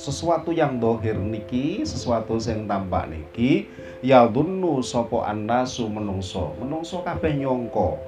Sesuatu 0.00 0.56
yang 0.56 0.80
dohir 0.80 1.20
niki 1.20 1.84
sesuatu 1.84 2.40
sing 2.40 2.64
tampak 2.64 3.12
niki 3.12 3.68
ya 4.00 4.24
dunnu 4.24 4.80
sapa 4.80 5.28
annasu 5.28 5.84
menungso. 5.84 6.56
Menungso 6.56 7.04
kabeh 7.04 7.36
nyongko. 7.36 8.00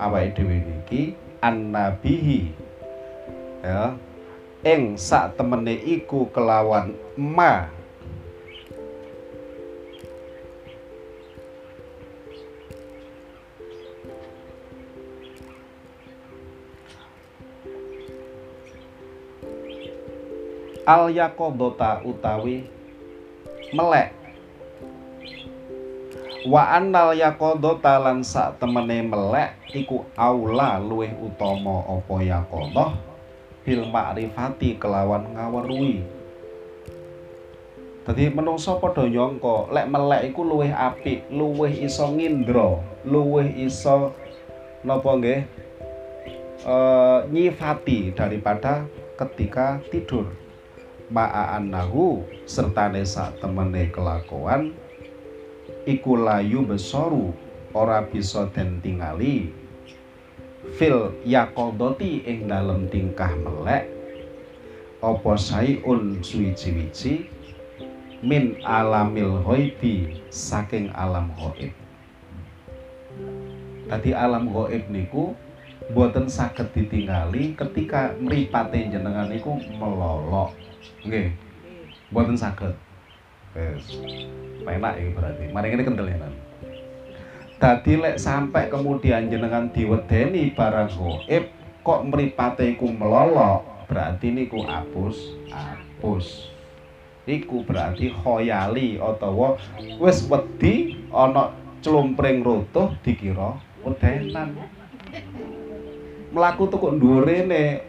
Awake 0.00 0.32
dhewe 0.40 0.64
niki 0.64 1.12
annabihi. 1.44 2.56
Ya 3.60 4.00
ing 4.64 4.96
sak 4.96 5.36
temene 5.36 5.76
iku 5.76 6.32
kelawan 6.32 6.96
ma 7.20 7.75
al 20.86 21.10
yakodota 21.10 21.98
utawi 22.06 22.62
melek. 23.74 24.14
Wa 26.46 26.78
annal 26.78 27.18
yakodota 27.18 27.98
lan 27.98 28.22
sak 28.22 28.62
temene 28.62 29.02
melek 29.02 29.58
iku 29.74 30.06
aula 30.14 30.78
luweh 30.78 31.10
utama 31.18 31.82
apa 31.90 32.22
yakodoh 32.22 32.90
bil 33.66 33.82
makrifati 33.90 34.78
kelawan 34.78 35.26
ngaweruhi 35.34 36.06
Dadi 38.06 38.30
menungso 38.30 38.78
padha 38.78 39.10
nyangka 39.10 39.66
lek 39.74 39.90
melek 39.90 40.30
iku 40.30 40.46
luwih 40.46 40.70
apik, 40.70 41.26
luwih 41.26 41.74
iso 41.82 42.06
ngindra, 42.14 42.78
luwih 43.02 43.50
iso 43.58 44.14
napa 44.86 45.18
nggih? 45.18 45.42
Uh, 46.62 47.26
nyifati 47.34 48.14
daripada 48.14 48.86
ketika 49.18 49.82
tidur 49.90 50.30
ma'aan 51.06 51.70
nahu 51.70 52.26
sak 52.46 53.38
temene 53.38 53.90
kelakuan 53.94 54.74
iku 55.86 56.18
layu 56.18 56.66
besoru 56.66 57.30
ora 57.70 58.02
bisa 58.02 58.50
den 58.50 58.82
tingali. 58.82 59.54
Fil 60.74 61.14
yakodoti 61.22 62.26
ing 62.26 62.50
dalem 62.50 62.90
tingkah 62.90 63.30
melek 63.38 63.86
apa 64.98 65.38
sayun 65.38 66.18
suwiji-wiji 66.18 67.30
min 68.26 68.58
alamil 68.66 69.46
ghaibi 69.46 70.18
saking 70.26 70.90
alam 70.90 71.30
ghaib. 71.38 71.70
Tadi 73.86 74.10
alam 74.10 74.50
ghaib 74.50 74.90
niku 74.90 75.38
boten 75.94 76.26
saged 76.26 76.74
ditingali 76.74 77.54
ketika 77.54 78.10
mripate 78.18 78.90
jenengan 78.90 79.30
niku 79.30 79.54
melolok 79.78 80.50
Oke, 81.06 81.32
Mboten 82.10 82.38
saged. 82.38 82.74
Wis. 83.56 83.98
Penak 84.62 84.98
iki 85.00 85.10
berarti. 85.14 85.44
Mari 85.50 85.74
ini 85.74 85.82
kendel 85.86 86.10
ya. 86.10 86.28
Dadi 87.56 87.96
lek 87.96 88.20
sampai 88.20 88.68
kemudian 88.68 89.32
jenengan 89.32 89.72
diwedeni 89.72 90.52
barang 90.52 90.92
goib 90.92 91.44
kok 91.80 92.00
mripate 92.04 92.76
iku 92.76 92.92
melolok, 92.92 93.88
berarti 93.88 94.28
niku 94.28 94.60
apus, 94.68 95.32
apus. 95.48 96.52
Iku 97.24 97.64
berarti 97.64 98.12
khoyali 98.12 99.00
utawa 99.00 99.56
wis 99.98 100.28
wedi 100.28 101.00
ana 101.10 101.54
clumpring 101.80 102.44
rutuh 102.44 102.92
dikira 103.00 103.56
wedenan. 103.82 104.52
mlaku 106.36 106.68
tuh 106.68 106.76
kok 106.76 106.94
dhuwur 107.00 107.24
rene 107.24 107.80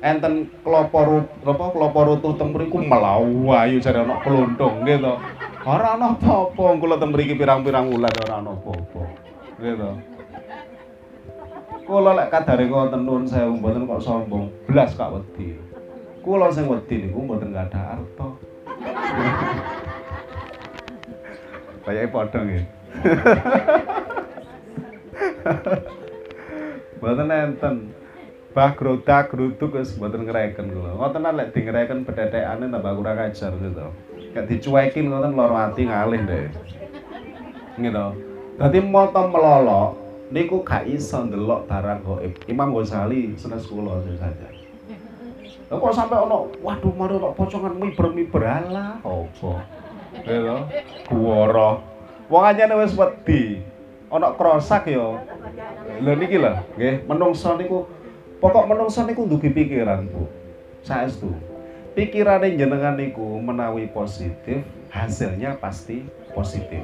enten 0.00 0.48
klopo 0.64 1.28
apa 1.44 1.64
klopo 1.76 2.00
rutuh 2.08 2.32
teng 2.40 2.56
mriku 2.56 2.80
melayu 2.80 3.76
jare 3.84 4.00
ana 4.00 4.16
klonthong 4.24 4.80
nggih 4.84 4.96
to. 4.96 5.14
Ora 5.60 6.00
ana 6.00 6.16
apa-apa 6.16 6.80
kula 6.80 6.96
teng 6.96 7.12
mriki 7.12 7.36
pirang-pirang 7.36 7.92
wulan 7.92 8.08
ora 8.24 8.40
ana 8.40 8.56
apa-apa 8.56 9.02
nggih 9.60 9.74
to. 9.76 9.90
Kula 11.84 12.16
lek 12.16 12.32
kadare 12.32 12.64
ngoten 12.64 13.04
nuwun 13.04 13.28
sewu 13.28 13.60
mboten 13.60 13.84
kok 13.84 14.00
sombong 14.00 14.48
blas 14.64 14.96
kak 14.96 15.12
wedi. 15.12 15.60
Kula 16.24 16.48
sing 16.48 16.64
wedi 16.64 17.04
niku 17.04 17.20
mboten 17.20 17.52
gadah 17.52 18.00
arta. 18.00 18.28
Kayake 21.84 22.08
padha 22.08 22.40
nggih. 22.40 22.64
Mboten 27.00 27.32
enten. 27.32 27.96
Bah 28.50 28.74
grodak 28.74 29.30
gruduk 29.30 29.78
wis 29.78 29.94
mboten 29.94 30.26
ngreken 30.26 30.74
kula. 30.74 30.98
Ngoten 30.98 31.22
lek 31.22 31.54
di 31.54 31.60
ngreken 31.62 32.02
bedhetekane 32.02 32.66
tambah 32.66 32.92
kurang 32.98 33.22
ajar 33.22 33.54
gitu. 33.54 33.86
Kayak 34.34 34.46
dicuekin 34.50 35.06
ngoten 35.06 35.38
lara 35.38 35.70
ati 35.70 35.86
ngalih 35.86 36.22
deh. 36.26 36.46
Gitu. 37.78 38.06
Dadi 38.58 38.78
moto 38.82 39.22
melolok 39.30 39.88
niku 40.34 40.66
gak 40.66 40.82
iso 40.90 41.22
ndelok 41.22 41.70
barang 41.70 42.02
gaib. 42.02 42.34
Imam 42.50 42.74
Ghazali 42.74 43.38
senes 43.38 43.70
kula 43.70 44.02
saja. 44.18 44.48
Lah 45.70 45.76
kok 45.78 45.94
sampai 45.94 46.18
ono 46.18 46.50
waduh 46.66 46.90
mari 46.98 47.14
kok 47.22 47.34
pocongan 47.38 47.78
miber-miber 47.78 48.42
ala 48.42 48.98
opo. 49.06 49.62
Gitu. 50.26 50.56
Kuwara. 51.06 51.78
Wong 52.26 52.42
anyane 52.42 52.74
wis 52.82 52.98
wedi. 52.98 53.62
Ono 54.10 54.34
krosak 54.34 54.90
ya 54.90 55.22
Lho 56.00 56.12
niki 56.16 56.40
lho, 56.40 56.56
nggih, 56.74 57.04
menungso 57.06 57.54
niku 57.54 57.84
pokok 58.40 58.66
menungso 58.66 59.04
niku 59.04 59.28
ndugi 59.28 59.52
pikiran, 59.52 60.08
Bu. 60.08 60.24
Saestu. 60.80 61.28
Pikirane 61.92 62.56
jenengan 62.56 62.96
niku 62.96 63.36
menawi 63.38 63.90
positif, 63.92 64.64
hasilnya 64.88 65.60
pasti 65.60 66.08
positif. 66.32 66.80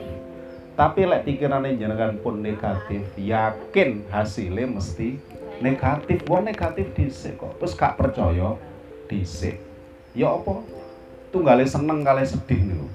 Tapi 0.76 1.08
lek 1.08 1.24
pikirane 1.24 1.80
jenengan 1.80 2.20
pun 2.20 2.44
negatif, 2.44 3.08
yakin 3.16 4.04
hasilnya 4.12 4.68
mesti 4.68 5.16
negatif. 5.64 6.20
Wong 6.28 6.44
negatif 6.44 6.92
dhisik 6.92 7.40
kok. 7.40 7.56
Terus 7.56 7.72
gak 7.72 7.96
percaya 7.96 8.60
dhisik. 9.08 9.56
Ya 10.12 10.36
apa? 10.36 10.60
Tunggale 11.32 11.64
seneng 11.64 12.04
kali 12.04 12.28
sedih 12.28 12.60
niku. 12.60 12.86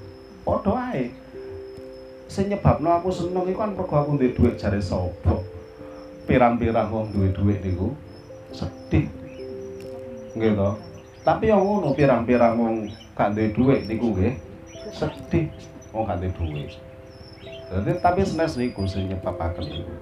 Padha 0.45 0.93
ae. 0.93 1.10
Sing 2.30 2.54
nyebabno 2.54 2.93
aku 2.93 3.10
seneng 3.10 3.50
iku 3.50 3.65
kan 3.65 3.74
mergo 3.74 3.95
aku 3.97 4.15
duwe 4.15 4.32
dhuwit 4.32 4.56
jare 4.56 4.80
sapa 4.80 5.41
pirang-pirang 6.32 6.88
wong 6.88 7.12
duwe 7.12 7.28
dhuwit 7.36 7.60
niku 7.60 7.91
sedih. 8.52 9.08
To? 10.32 10.72
Tapi 11.22 11.52
yang 11.52 11.62
ngono 11.62 11.92
pirang-pirang 11.94 12.56
wong 12.56 12.76
gak 13.14 13.36
duwe 13.36 13.52
dhuwit 13.54 13.82
niku 13.86 14.16
nggih 14.16 14.34
sedih 14.96 15.52
wong 15.92 16.08
gak 16.08 16.24
duwe 16.24 16.32
dhuwit. 16.34 16.72
Jadi 17.72 17.92
tapi 18.00 18.22
senes 18.26 18.56
niku 18.58 18.88
sing 18.88 19.12
nyebabaken 19.12 19.64
niku. 19.64 19.94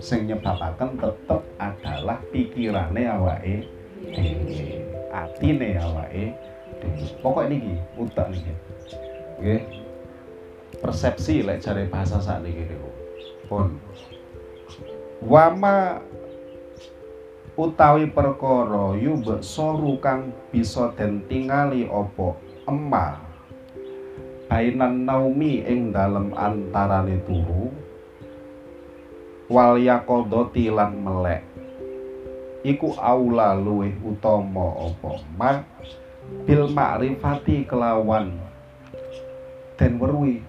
Sing 0.00 0.30
nyebabaken 0.30 0.96
tetep 0.96 1.42
adalah 1.60 2.18
pikirane 2.30 3.02
awake 3.06 3.66
dhewe. 4.14 4.82
Atine 5.12 5.78
awake 5.78 6.32
dhewe. 6.80 7.04
Pokok 7.20 7.46
niki 7.50 7.74
utak 7.98 8.30
niki. 8.32 8.54
Nggih. 9.42 9.62
Persepsi 10.80 11.44
lek 11.44 11.60
jare 11.60 11.86
bahasa 11.90 12.22
sakniki 12.22 12.66
niku. 12.66 12.90
Pun 13.50 13.76
wama 15.24 16.00
utawi 17.54 18.10
perkara 18.10 18.98
yubsaru 18.98 20.02
kang 20.02 20.34
bisa 20.50 20.90
den 20.98 21.22
tingali 21.30 21.86
apa? 21.86 22.34
Emma 22.66 23.22
bainan 24.50 25.06
naumi 25.06 25.62
ing 25.64 25.94
dalem 25.94 26.34
antarane 26.34 27.18
turu 27.26 27.70
wal 29.46 29.78
yaqadati 29.78 30.70
lan 30.72 30.98
melek. 30.98 31.42
Iku 32.64 32.96
aula 32.96 33.52
luweh 33.54 33.92
utama 34.02 34.88
apa? 34.88 35.10
Ma 35.36 35.52
bil 36.48 36.66
makrifati 36.72 37.68
kelawan. 37.68 38.40
Den 39.76 40.00
weruhi. 40.00 40.40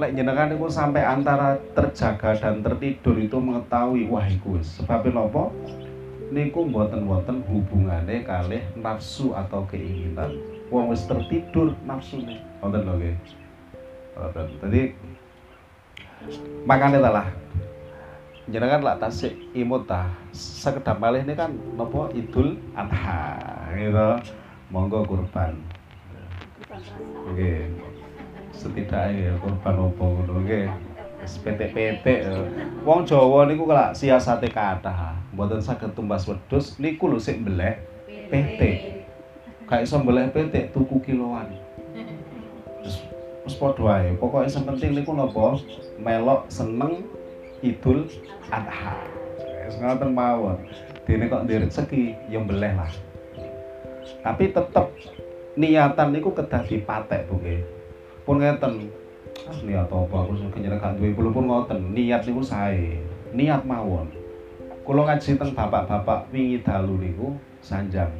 Lek 0.00 0.16
jenengan 0.16 0.48
niku 0.48 0.72
sampai 0.72 1.04
antara 1.04 1.60
terjaga 1.76 2.32
dan 2.40 2.64
tertidur 2.64 3.14
itu 3.20 3.36
mengetahui 3.36 4.08
wah 4.08 4.24
iku 4.24 4.56
sebab 4.64 5.04
napa 5.12 5.52
niku 6.32 6.64
mboten-mboten 6.64 7.44
hubungane 7.44 8.24
kalih 8.24 8.64
nafsu 8.80 9.36
atau 9.36 9.68
keinginan. 9.68 10.32
Wong 10.72 10.88
wis 10.88 11.04
tertidur 11.04 11.76
nafsune. 11.84 12.40
Wonten 12.64 12.88
lho 12.88 12.94
nggih. 12.96 13.16
Wonten. 14.16 14.46
Dadi 14.64 14.82
makane 16.64 16.96
lah? 16.96 17.28
Jenengan 18.48 18.80
lak 18.80 18.98
tasik 19.04 19.36
imut 19.52 19.84
ta? 19.84 20.08
Sekedap 20.32 20.96
malih 20.96 21.22
ini 21.22 21.36
kan 21.36 21.52
napa 21.76 22.08
idul 22.16 22.56
adha 22.72 23.28
gitu. 23.76 24.08
Monggo 24.72 25.04
kurban. 25.04 25.60
Oke 27.28 27.68
setidaknya 28.52 29.32
ya 29.32 29.34
korban 29.40 29.76
opo 29.80 30.04
ngono 30.22 30.44
nggih 30.44 30.68
petik-petik 31.22 32.18
ya. 32.26 32.34
wong 32.82 33.06
Jawa 33.06 33.46
niku 33.46 33.66
kelak 33.66 33.94
siasate 33.94 34.50
kathah 34.50 35.14
mboten 35.30 35.62
saged 35.62 35.94
tumbas 35.94 36.26
wedhus 36.26 36.76
niku 36.82 37.06
lho 37.06 37.22
sik 37.22 37.38
mbeleh 37.40 37.78
petik. 38.28 39.06
Gak 39.68 39.84
iso 39.84 40.00
mbeleh 40.00 40.28
petik 40.32 40.72
tuku 40.72 41.00
kiloan. 41.04 41.52
Wis 43.42 43.54
padha 43.58 43.82
wae 43.82 44.14
pokoke 44.18 44.48
sing 44.50 44.66
penting 44.66 44.96
niku 44.96 45.12
napa? 45.12 45.58
Melok 46.00 46.48
seneng 46.50 47.06
Idul 47.62 48.10
Adha. 48.50 48.98
Wis 49.68 49.76
ngoten 49.78 50.10
mawon. 50.12 50.58
Dene 51.06 51.30
kok 51.30 51.44
ndek 51.46 51.68
rezeki 51.68 52.14
ya 52.30 52.38
mbeleh 52.42 52.72
lah. 52.74 52.92
Tapi 54.22 54.54
tetep 54.54 54.86
niatan 55.58 56.08
niku 56.14 56.32
kedah 56.32 56.62
dipatek 56.64 57.28
Bu 57.28 57.36
pun 58.22 58.38
ngeten 58.38 58.86
ah 59.48 59.58
niat 59.64 59.88
apa 59.90 60.16
aku 60.16 60.32
kenyere 60.54 60.76
gak 60.78 60.96
duwe 61.00 61.12
pun 61.16 61.48
ngoten 61.48 61.92
niat 61.96 62.22
niku 62.24 62.42
sae. 62.44 63.00
Niat 63.32 63.64
mawon. 63.64 64.12
Kula 64.82 65.06
ngaji 65.06 65.38
teng 65.38 65.50
bapak-bapak 65.54 66.28
wingi 66.34 66.60
dalu 66.62 66.98
niku 67.00 67.34
sanjang. 67.62 68.10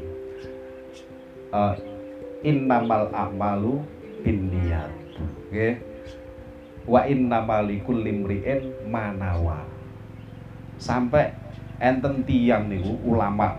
Uh, 1.53 1.77
innamal 2.41 3.13
a'malu 3.13 3.85
bin 4.25 4.51
niat 4.51 4.91
nggih. 5.53 5.77
Wa 6.89 7.07
innamal 7.07 7.69
likulli 7.69 8.11
manawa 8.89 9.63
sampai 10.83 11.31
enten 11.79 12.27
tiang 12.27 12.67
niku 12.67 12.99
ulama. 13.07 13.55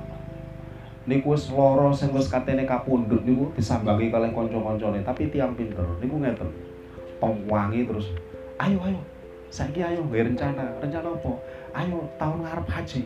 Niku 1.03 1.35
wis 1.35 1.51
lara 1.51 1.91
sing 1.91 2.15
wis 2.15 2.27
katene 2.31 2.63
kapundhut 2.67 3.23
niku 3.23 3.51
disambangi 3.55 4.11
kalih 4.11 4.31
kanca-kancane 4.31 5.03
tapi 5.03 5.31
tiang 5.31 5.55
pinter. 5.55 5.87
Niku 5.99 6.19
ngeten 6.19 6.72
pewangi 7.23 7.88
terus 7.88 8.12
ayo 8.59 8.79
ayo 8.83 8.99
saiki 9.53 9.86
ayo 9.86 10.01
gawe 10.09 10.25
rencana. 10.25 10.65
Rencana 10.81 11.13
apa? 11.13 11.31
Ayo 11.77 12.01
tahun 12.17 12.41
ngarep 12.41 12.65
haji. 12.65 13.01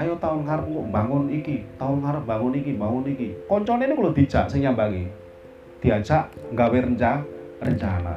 Ayo 0.00 0.16
tahun 0.16 0.48
ngarep 0.48 0.66
bangun 0.88 1.28
iki 1.28 1.68
tahun 1.76 2.00
ngarep 2.00 2.24
bangun 2.24 2.56
iki 2.56 2.72
bangun 2.80 3.04
iki. 3.12 3.28
Kancane 3.44 3.84
niku 3.84 4.08
lho 4.08 4.16
dijak 4.16 4.48
sing 4.48 4.64
nyambangi. 4.64 5.04
Diajak 5.84 6.32
gawe 6.56 6.78
rencana 6.80 7.20
rencana. 7.60 8.16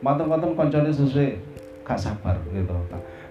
Manten-manten 0.00 0.56
kancane 0.56 0.88
sesuai 0.88 1.36
gak 1.84 2.00
sabar 2.00 2.40
gitu. 2.48 2.72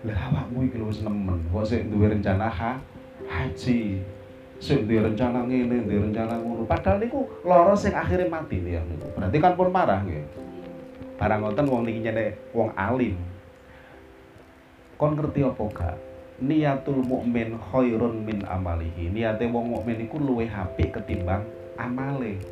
Lah 0.05 0.19
awakmu 0.29 0.69
iki 0.69 0.77
lho 0.77 0.93
wis 0.93 1.01
nemen 1.01 1.41
kok 1.49 1.65
sik 1.65 1.89
duwe 1.89 2.13
rencana 2.13 2.45
ha 2.45 2.77
haji? 3.25 3.97
Sing 4.61 4.87
di 4.87 4.95
rencana 4.95 5.43
ngene, 5.43 5.89
di 5.89 5.95
rencana 5.97 6.37
ngono. 6.37 6.69
Padahal 6.69 7.01
niku 7.01 7.25
lara 7.43 7.73
sing 7.73 7.97
akhirnya 7.97 8.29
mati 8.29 8.61
niku. 8.61 9.09
Berarti 9.17 9.37
kan 9.41 9.57
pun 9.57 9.73
marah 9.73 10.05
nggih. 10.05 10.52
Barang 11.23 11.39
ngoten 11.39 11.71
wong 11.71 11.87
niki 11.87 12.03
nyene 12.03 12.35
wong 12.51 12.75
alim. 12.75 13.15
Kon 14.99 15.15
ngerti 15.15 15.39
apa 15.47 15.63
gak? 15.71 15.95
Niatul 16.43 16.99
mukmin 16.99 17.55
khairun 17.55 18.27
min 18.27 18.43
amalihi. 18.43 19.07
Niate 19.07 19.47
wong 19.47 19.71
mukmin 19.71 20.03
iku 20.03 20.19
luwih 20.19 20.51
apik 20.51 20.99
ketimbang 20.99 21.47
amale. 21.79 22.43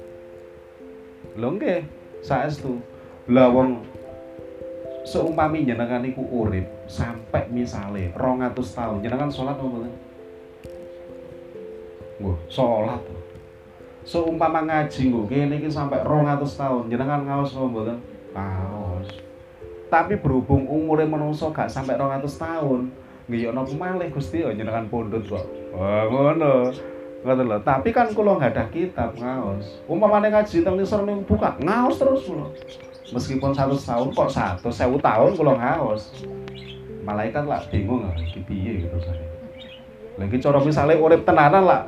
Lho 1.36 1.52
nggih, 1.52 1.84
saestu. 2.24 2.80
Lah 3.28 3.52
wong 3.52 3.84
seumpami 5.04 5.68
jenengan 5.68 6.08
iku 6.08 6.24
urip 6.32 6.88
sampai 6.88 7.52
misale 7.52 8.16
200 8.16 8.56
tahun 8.56 9.04
jenengan 9.04 9.28
salat 9.28 9.60
apa? 9.60 9.92
Nggo, 12.24 12.40
salat. 12.48 13.04
Seumpama 14.08 14.64
ngaji 14.64 15.12
nggo 15.12 15.28
kene 15.28 15.60
iki 15.60 15.68
sampai 15.68 16.08
200 16.08 16.40
tahun. 16.56 16.88
Jenengan 16.88 17.28
ngaos 17.28 17.52
apa 17.52 17.68
mboten? 17.68 18.11
Ngaos. 18.32 19.08
Tapi 19.92 20.16
berhubung 20.16 20.72
umurnya 20.72 21.08
menungso 21.08 21.52
gak 21.52 21.68
sampai 21.68 22.00
200 22.00 22.24
tahun, 22.32 22.96
nggih 23.28 23.52
ana 23.52 23.68
malih 23.76 24.08
Gusti 24.12 24.40
yo 24.40 24.56
jenengan 24.56 24.88
pundut 24.88 25.28
kok. 25.28 25.44
Wah, 25.76 26.08
ngono. 26.08 26.72
Ngoten 27.22 27.46
lho. 27.46 27.58
Tapi 27.62 27.94
kan 27.94 28.10
kula 28.16 28.42
nggak 28.42 28.54
ada 28.58 28.66
kitab 28.74 29.14
ngaos. 29.20 29.84
Umpamane 29.86 30.34
ngaji 30.34 30.66
teng 30.66 30.74
nisor 30.74 31.06
ning 31.06 31.22
buka, 31.22 31.54
ngaos 31.62 32.02
terus 32.02 32.26
kula. 32.26 32.50
Meskipun 33.12 33.52
satu 33.54 33.76
tahun 33.78 34.10
kok 34.16 34.30
satu 34.32 34.70
sewu 34.74 34.98
tahun 34.98 35.38
kula 35.38 35.54
ngaos. 35.60 36.26
Malaikat 37.06 37.46
lah 37.46 37.62
bingung 37.70 38.10
iki 38.18 38.42
piye 38.46 38.86
gitu 38.86 38.98
saya. 39.04 39.26
Lagi 40.18 40.38
cara 40.42 40.60
misalnya 40.62 41.02
urip 41.02 41.22
tenanan 41.26 41.66
lah 41.66 41.82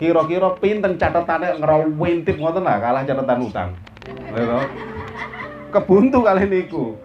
kira-kira 0.00 0.56
pinten 0.56 0.96
catatannya 0.96 1.60
ngerawintip 1.60 2.36
ngoten 2.40 2.64
lah 2.64 2.80
kalah 2.80 3.04
catatan 3.04 3.40
utang. 3.44 3.70
Lho. 4.32 4.60
Kebuntu 5.72 6.20
kali 6.20 6.44
niku. 6.44 7.00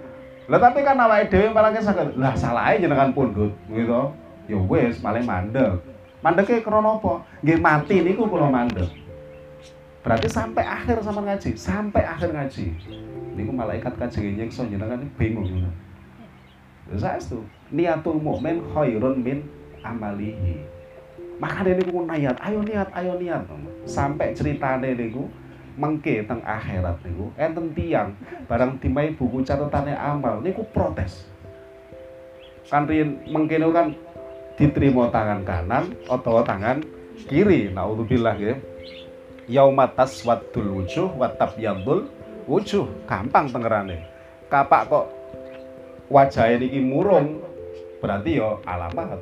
Lah 0.51 0.59
tapi 0.59 0.83
kan 0.83 0.99
awake 0.99 1.31
dhewe 1.31 1.55
malah 1.55 1.71
saged. 1.79 2.19
Lah 2.19 2.35
salahe 2.35 2.83
jenengan 2.83 3.15
pundut 3.15 3.55
gitu. 3.71 4.11
Ya 4.47 4.57
wis 4.59 4.99
malah 4.99 5.23
mandek. 5.23 5.79
Mandeke 6.19 6.59
krana 6.59 6.99
apa? 6.99 7.23
Nggih 7.43 7.59
mati 7.63 7.95
niku 8.03 8.27
kula 8.27 8.51
mandek. 8.51 8.91
Berarti 10.07 10.31
sampai 10.31 10.63
akhir 10.63 11.03
sama 11.03 11.19
ngaji, 11.19 11.51
sampai 11.59 12.03
akhir 12.07 12.31
ngaji. 12.31 12.71
Niku 13.35 13.51
malaikat 13.51 13.91
kajenge 13.99 14.39
nyiksa 14.39 14.63
jenengan 14.71 15.03
bingung. 15.19 15.67
Saya 16.95 17.19
itu 17.19 17.43
niatul 17.67 18.15
mukmin 18.15 18.63
khairun 18.71 19.19
min 19.19 19.43
amalihi. 19.83 20.63
Makanya 21.43 21.75
niku 21.77 22.07
niat, 22.07 22.39
ayo 22.39 22.63
niat, 22.63 22.87
ayo 22.95 23.19
niat. 23.19 23.43
Sampai 23.83 24.31
ceritane 24.31 24.95
niku 24.95 25.27
mengke 25.77 26.25
teng 26.25 26.41
akhirat 26.41 26.99
niku. 27.05 27.29
Enten 27.37 27.71
tiang 27.77 28.17
barang 28.49 28.81
dimai 28.81 29.13
buku 29.13 29.45
catatannya 29.45 29.93
amal. 29.93 30.41
Niku 30.41 30.65
protes. 30.73 31.29
Kan 32.67 32.89
riyen 32.89 33.23
mengke 33.29 33.61
kan 33.61 33.93
diterima 34.57 35.13
tangan 35.13 35.45
kanan 35.45 35.93
atau 36.09 36.41
tangan 36.41 36.81
kiri. 37.29 37.69
Naudzubillah 37.71 38.35
nggih. 38.35 38.57
Yaumat 39.47 39.95
taswaddul 39.95 40.83
wujuh 40.83 41.07
wa 41.15 41.31
tabyadul 41.31 42.09
wujuh. 42.49 42.89
Gampang 43.07 43.47
tengerane. 43.53 44.03
Kapak 44.51 44.91
kok 44.91 45.05
wajah 46.11 46.57
ini 46.57 46.81
murung 46.81 47.39
berarti 48.01 48.41
yo 48.41 48.59
ya 48.65 48.75
alamat. 48.75 49.19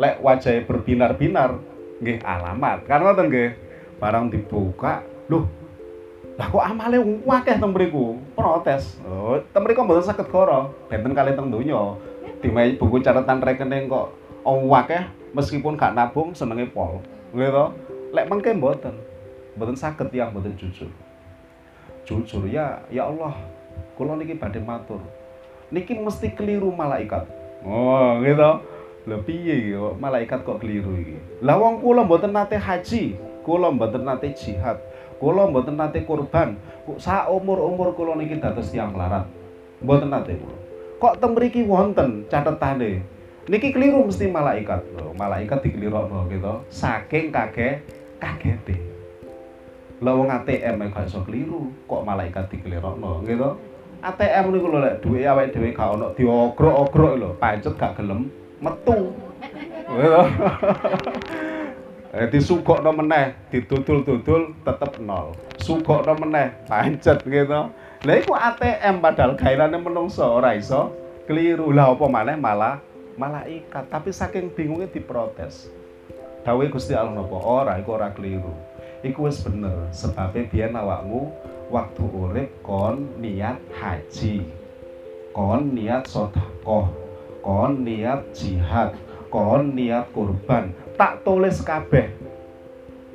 Lek 0.00 0.18
wajahnya 0.24 0.66
berbinar-binar 0.66 1.50
nggih 2.00 2.18
alamat. 2.24 2.88
Ngoten 2.88 3.28
nggih? 3.28 3.50
Barang 4.02 4.34
dibuka 4.34 4.98
loh 5.30 5.61
lah 6.40 6.48
kok 6.48 6.64
amale 6.64 6.96
wakeh 7.28 7.60
teng 7.60 7.76
mriku? 7.76 8.16
Protes. 8.32 8.96
Oh 9.04 9.36
teng 9.52 9.68
mriku 9.68 9.84
mboten 9.84 10.04
saged 10.04 10.28
goro. 10.32 10.72
Benten 10.88 11.12
kali 11.12 11.36
teng 11.36 11.52
donya. 11.52 11.96
Dimai 12.40 12.80
buku 12.80 13.04
catatan 13.04 13.44
rekening 13.44 13.86
kok. 13.86 14.16
Wakeh 14.42 15.06
meskipun 15.36 15.76
gak 15.76 15.92
nabung 15.92 16.32
senenge 16.32 16.72
pol. 16.72 17.04
Gitu 17.36 17.64
lek 18.16 18.28
mengke 18.32 18.56
mboten. 18.56 18.96
Mboten 19.54 19.76
saged 19.76 20.08
yang 20.16 20.32
mboten 20.32 20.56
jujur. 20.56 20.88
Jujur 22.08 22.48
ya 22.48 22.80
ya 22.88 23.06
Allah. 23.06 23.36
Kula 23.94 24.16
niki 24.16 24.34
badhe 24.34 24.58
matur. 24.64 25.04
Niki 25.68 25.96
mesti 26.00 26.32
keliru 26.32 26.72
malaikat. 26.72 27.28
Oh 27.62 28.18
gitu 28.24 28.52
lha 29.02 29.16
piye 29.26 29.74
malaikat 29.98 30.46
kok 30.46 30.62
keliru 30.62 30.94
iki? 30.94 31.18
Lah 31.42 31.58
wong 31.58 31.82
kula 31.82 32.06
mboten 32.06 32.32
nate 32.32 32.54
haji 32.54 33.18
kula 33.42 33.68
mboten 33.70 34.06
nate 34.06 34.30
jihad 34.34 34.78
Kula 35.22 35.46
mboten 35.46 35.78
nate 35.78 36.02
kurban. 36.02 36.58
Sak 36.98 37.30
umur-umur 37.30 37.94
kula 37.94 38.18
niki 38.18 38.42
dados 38.42 38.74
tiyang 38.74 38.90
larat. 38.98 39.22
Mboten 39.78 40.10
nate 40.10 40.34
kula. 40.34 40.58
Kok 40.98 41.22
teng 41.22 41.38
mriki 41.38 41.62
wonten 41.62 42.26
catetane. 42.26 43.06
Niki 43.46 43.70
keliru 43.70 44.02
mesti 44.02 44.26
malaikat. 44.26 44.82
Loh, 44.98 45.14
malaikat 45.14 45.62
dikelirokno 45.62 46.26
gitu. 46.26 46.66
Saking 46.74 47.30
kage 47.30 47.86
kagete. 48.18 48.74
Lah 50.02 50.18
wong 50.18 50.34
ATM 50.34 50.90
gak 50.90 51.06
iso 51.06 51.22
keliru, 51.22 51.70
kok 51.86 52.02
malaikat 52.02 52.50
dikelirokno 52.50 53.22
gitu. 53.22 53.54
ATM 54.02 54.50
niku 54.50 54.66
lho 54.66 54.82
lek 54.82 54.98
duwe 54.98 55.22
awake 55.22 55.54
dhewe 55.54 55.70
gak 55.70 55.94
ono 55.94 56.10
diogrok-ogrok 56.18 57.14
lho, 57.22 57.30
pancet 57.38 57.78
gak 57.78 57.94
gelem 57.94 58.26
metu. 58.58 59.14
Eh 62.12 62.28
disugokno 62.28 62.92
meneh, 62.92 63.32
didudul-dudul 63.48 64.60
tetep 64.68 65.00
nol. 65.00 65.32
Sugokno 65.56 66.12
meneh, 66.20 66.52
pancet 66.68 67.24
gitu. 67.24 67.72
Lah 68.04 68.14
iku 68.20 68.36
ATM 68.36 69.00
padahal 69.00 69.32
gairane 69.32 69.80
menungso 69.80 70.20
ora 70.20 70.52
iso 70.52 70.92
keliru. 71.24 71.72
Lah 71.72 71.88
apa 71.88 72.04
maneh 72.12 72.36
malah 72.36 72.84
malaikat, 73.16 73.88
tapi 73.88 74.12
saking 74.12 74.52
bingungnya 74.52 74.92
diprotes. 74.92 75.72
Dawe 76.44 76.60
Gusti 76.68 76.92
Allah 76.92 77.16
napa? 77.16 77.38
Ora, 77.40 77.80
iku 77.80 77.96
ora 77.96 78.12
keliru. 78.12 78.52
Iku 79.00 79.24
wis 79.24 79.40
bener, 79.40 79.88
sebabnya 79.88 80.52
biyen 80.52 80.76
awakmu 80.76 81.32
waktu 81.72 82.04
urip 82.12 82.50
kon 82.60 83.08
niat 83.24 83.56
haji. 83.72 84.44
Kon 85.32 85.72
niat 85.72 86.04
sedekah, 86.12 86.92
kon 87.40 87.88
niat 87.88 88.20
jihad, 88.36 88.92
kon 89.32 89.72
niat 89.72 90.12
kurban 90.12 90.76
tak 90.98 91.24
tulis 91.26 91.60
kabeh. 91.64 92.12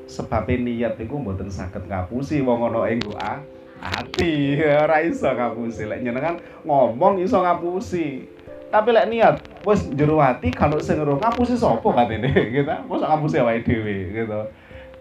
Sebab 0.08 0.48
niat 0.48 0.96
niku 0.96 1.20
mboten 1.20 1.52
saged 1.52 1.84
ngapusi 1.84 2.40
wong 2.40 2.72
ana 2.72 2.88
ing 2.88 3.04
doa 3.04 3.44
ati. 3.84 4.56
Ora 4.84 5.04
iso 5.04 5.28
ngapusi. 5.28 5.84
Lek 5.84 6.02
nyenengan 6.02 6.40
ngomong 6.64 7.20
iso 7.20 7.44
ngapusi. 7.44 8.24
Tapi 8.72 8.90
lek 8.96 9.08
niat 9.12 9.36
wis 9.68 9.84
jero 9.96 10.24
ati 10.24 10.52
kalau 10.52 10.80
sing 10.80 11.00
ngeruh 11.00 11.20
ngapusi 11.20 11.60
sapa 11.60 11.88
katene 11.92 12.32
gitu. 12.56 12.76
Mosok 12.88 13.08
ngapusi 13.08 13.36
awake 13.44 13.68
dhewe 13.68 13.96
gitu. 14.16 14.40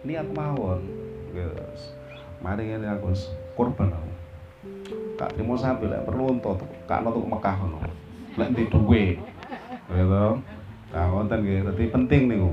Niat 0.02 0.26
mawon. 0.34 0.82
Gitu 1.30 1.64
mari 2.46 2.68
ngene 2.68 2.86
aku 2.86 3.10
kurban 3.58 3.90
aku. 3.90 4.10
Kak 5.16 5.34
Timo 5.34 5.56
sampe 5.56 5.88
lek 5.88 6.04
perlu 6.04 6.36
untuk 6.36 6.62
Kak 6.84 7.02
Notuk 7.02 7.26
Mekah 7.26 7.56
ngono. 7.58 7.80
Lek 8.36 8.52
di 8.52 8.64
duwe. 8.68 9.04
Gitu. 9.90 10.24
Nah, 10.94 11.10
wonten 11.10 11.42
nggih, 11.42 11.66
dadi 11.66 11.84
penting 11.90 12.30
niku. 12.30 12.50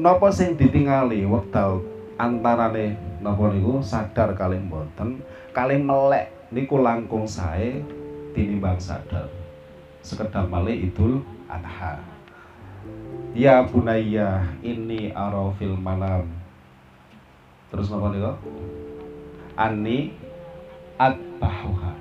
Napa 0.00 0.32
sing 0.34 0.58
ditingali 0.58 1.22
wekdal 1.28 1.84
antarane 2.18 2.98
napa 3.22 3.52
niku 3.52 3.78
sadar 3.84 4.34
kalih 4.34 4.58
mboten, 4.58 5.22
kalih 5.54 5.78
melek 5.78 6.32
niku 6.50 6.82
langkung 6.82 7.30
sae 7.30 7.78
tinimbang 8.34 8.80
sadar. 8.82 9.30
Sekedar 10.02 10.48
malih 10.50 10.90
Idul 10.90 11.22
Adha. 11.46 12.00
Ya 13.36 13.62
bunayya 13.62 14.42
ini 14.64 15.14
arafil 15.14 15.78
malam. 15.78 16.26
Terus 17.70 17.86
napa 17.86 18.10
niku? 18.10 18.34
Ani 19.54 20.10
adbahuha. 20.98 21.94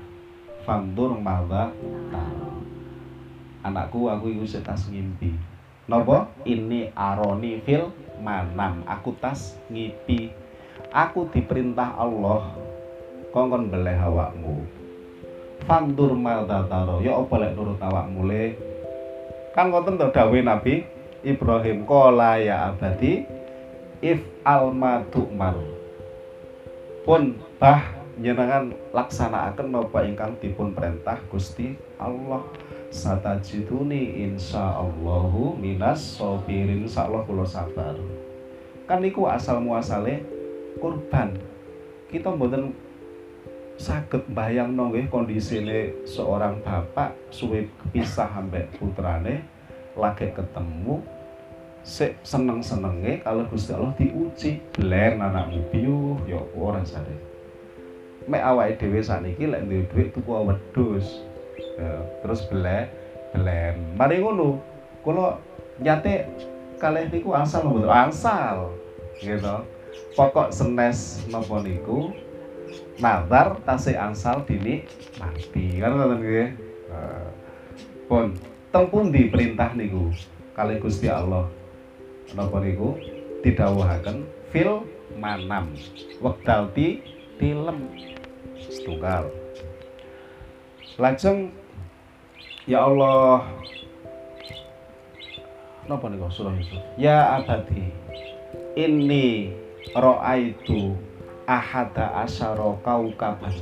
Fandur 0.66 1.18
madza 1.18 1.74
anakku 3.66 4.08
aku 4.08 4.32
iku 4.32 4.46
tas 4.64 4.88
ngimpi. 4.88 5.36
Nopo 5.90 6.30
ini 6.46 6.94
aroni 6.94 7.60
fil 7.66 7.90
manam. 8.22 8.86
Aku 8.86 9.18
tas 9.18 9.58
ngipi 9.74 10.30
aku 10.94 11.30
diperintah 11.34 11.98
Allah 11.98 12.54
kongkon 13.34 13.74
beleh 13.74 13.98
awakmu? 13.98 14.66
Fandur 15.66 16.14
maldataro 16.16 17.02
ya 17.04 17.18
apa 17.18 17.34
lek 17.42 17.54
nurut 17.58 17.82
awakmu 17.82 18.22
le? 18.30 18.46
Kan 19.54 19.74
konten 19.74 19.98
to 19.98 20.08
dawe 20.14 20.40
Nabi 20.40 20.86
Ibrahim 21.26 21.84
kola 21.84 22.40
ya 22.40 22.72
abadi 22.72 23.28
if 24.00 24.24
almadu 24.48 25.28
mar 25.36 25.60
pun 27.04 27.36
bah 27.60 27.84
jenengan 28.20 28.72
laksanakaken 28.96 29.68
napa 29.72 30.08
ingkang 30.08 30.40
dipun 30.40 30.72
perintah 30.72 31.20
Gusti 31.28 31.76
Allah 32.00 32.44
satajiduni 32.90 34.26
insyaallahu 34.30 35.58
minas 35.58 36.02
sobirin. 36.18 36.86
Insyaallah 36.86 37.26
kula 37.26 37.46
sabar. 37.46 37.96
Kan 38.90 39.06
niku 39.06 39.30
asal 39.30 39.62
muasale 39.62 40.26
kurban. 40.82 41.38
Kita 42.10 42.34
mboten 42.34 42.74
saged 43.80 44.28
bayang 44.36 44.76
nggih 44.76 45.08
kondisine 45.08 45.96
seorang 46.04 46.60
bapak 46.60 47.16
suwe 47.32 47.72
pisah 47.96 48.28
ambek 48.28 48.68
putrane 48.76 49.48
lagi 49.96 50.28
ketemu 50.36 51.00
sik 51.88 52.20
seneng-senenge 52.28 53.24
kalau 53.24 53.48
Gusti 53.48 53.72
Allah 53.72 53.96
diuji 53.96 54.60
bler 54.76 55.16
anakmu 55.16 55.64
piyu 55.72 56.20
ya 56.28 56.44
ora 56.60 56.84
sare 56.84 57.16
mek 58.28 58.44
awake 58.44 58.84
dhewe 58.84 59.00
sakniki 59.00 59.48
lek 59.48 59.64
duwe 59.64 59.88
dhuwit 59.88 60.08
tuku 60.12 60.28
wedhus 60.28 61.24
terus 62.24 62.46
belek 62.48 62.90
belen 63.36 63.94
mari 63.94 64.20
ngono 64.20 64.60
kula 65.06 65.38
nyate 65.80 66.28
kalih 66.80 67.08
niku 67.12 67.36
asal 67.36 67.68
mboten 67.68 67.92
asal 67.92 68.72
gitu. 69.20 69.68
Pokok 70.16 70.54
senes 70.54 71.28
napa 71.28 71.60
niku 71.60 72.14
nazar 73.02 73.60
tasih 73.68 74.00
asal 74.00 74.44
dini 74.48 74.86
mati. 75.20 75.80
Kan 75.80 75.96
ngoten 75.96 76.20
nggih 76.24 76.50
pun 78.08 78.34
tempundi 78.72 79.28
perintah 79.30 79.76
niku 79.76 80.10
kali 80.56 80.80
Gusti 80.80 81.08
Allah 81.12 81.48
napa 82.36 82.60
niku? 82.64 82.96
Didhawuhaken 83.40 84.28
fil 84.52 84.84
manam 85.16 85.72
wekdal 86.20 86.68
ti 86.76 87.00
tilem 87.40 87.88
setunggal 88.60 89.32
lajeng 91.00 91.56
ya 92.68 92.84
Allah. 92.84 93.48
Napa 95.88 96.06
niku 96.12 96.30
surah 96.30 96.54
Yusuf? 96.54 96.78
Ya 97.00 97.40
abadi 97.40 97.90
ini 98.78 99.56
itu 100.38 100.94
ahada 101.48 102.14
asyara 102.22 102.78
kaukaban. 102.86 103.56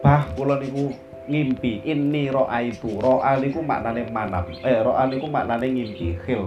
Bah 0.00 0.24
kula 0.32 0.62
niku 0.62 0.94
ngimpi 1.28 1.84
ini 1.84 2.32
roa 2.32 2.64
itu 2.64 2.88
roa 2.96 3.36
niku 3.36 3.60
maknane 3.60 4.08
manam 4.08 4.48
eh 4.64 4.80
roa 4.80 5.04
niku 5.10 5.28
maknane 5.28 5.66
ngimpi 5.66 6.16
khil. 6.24 6.46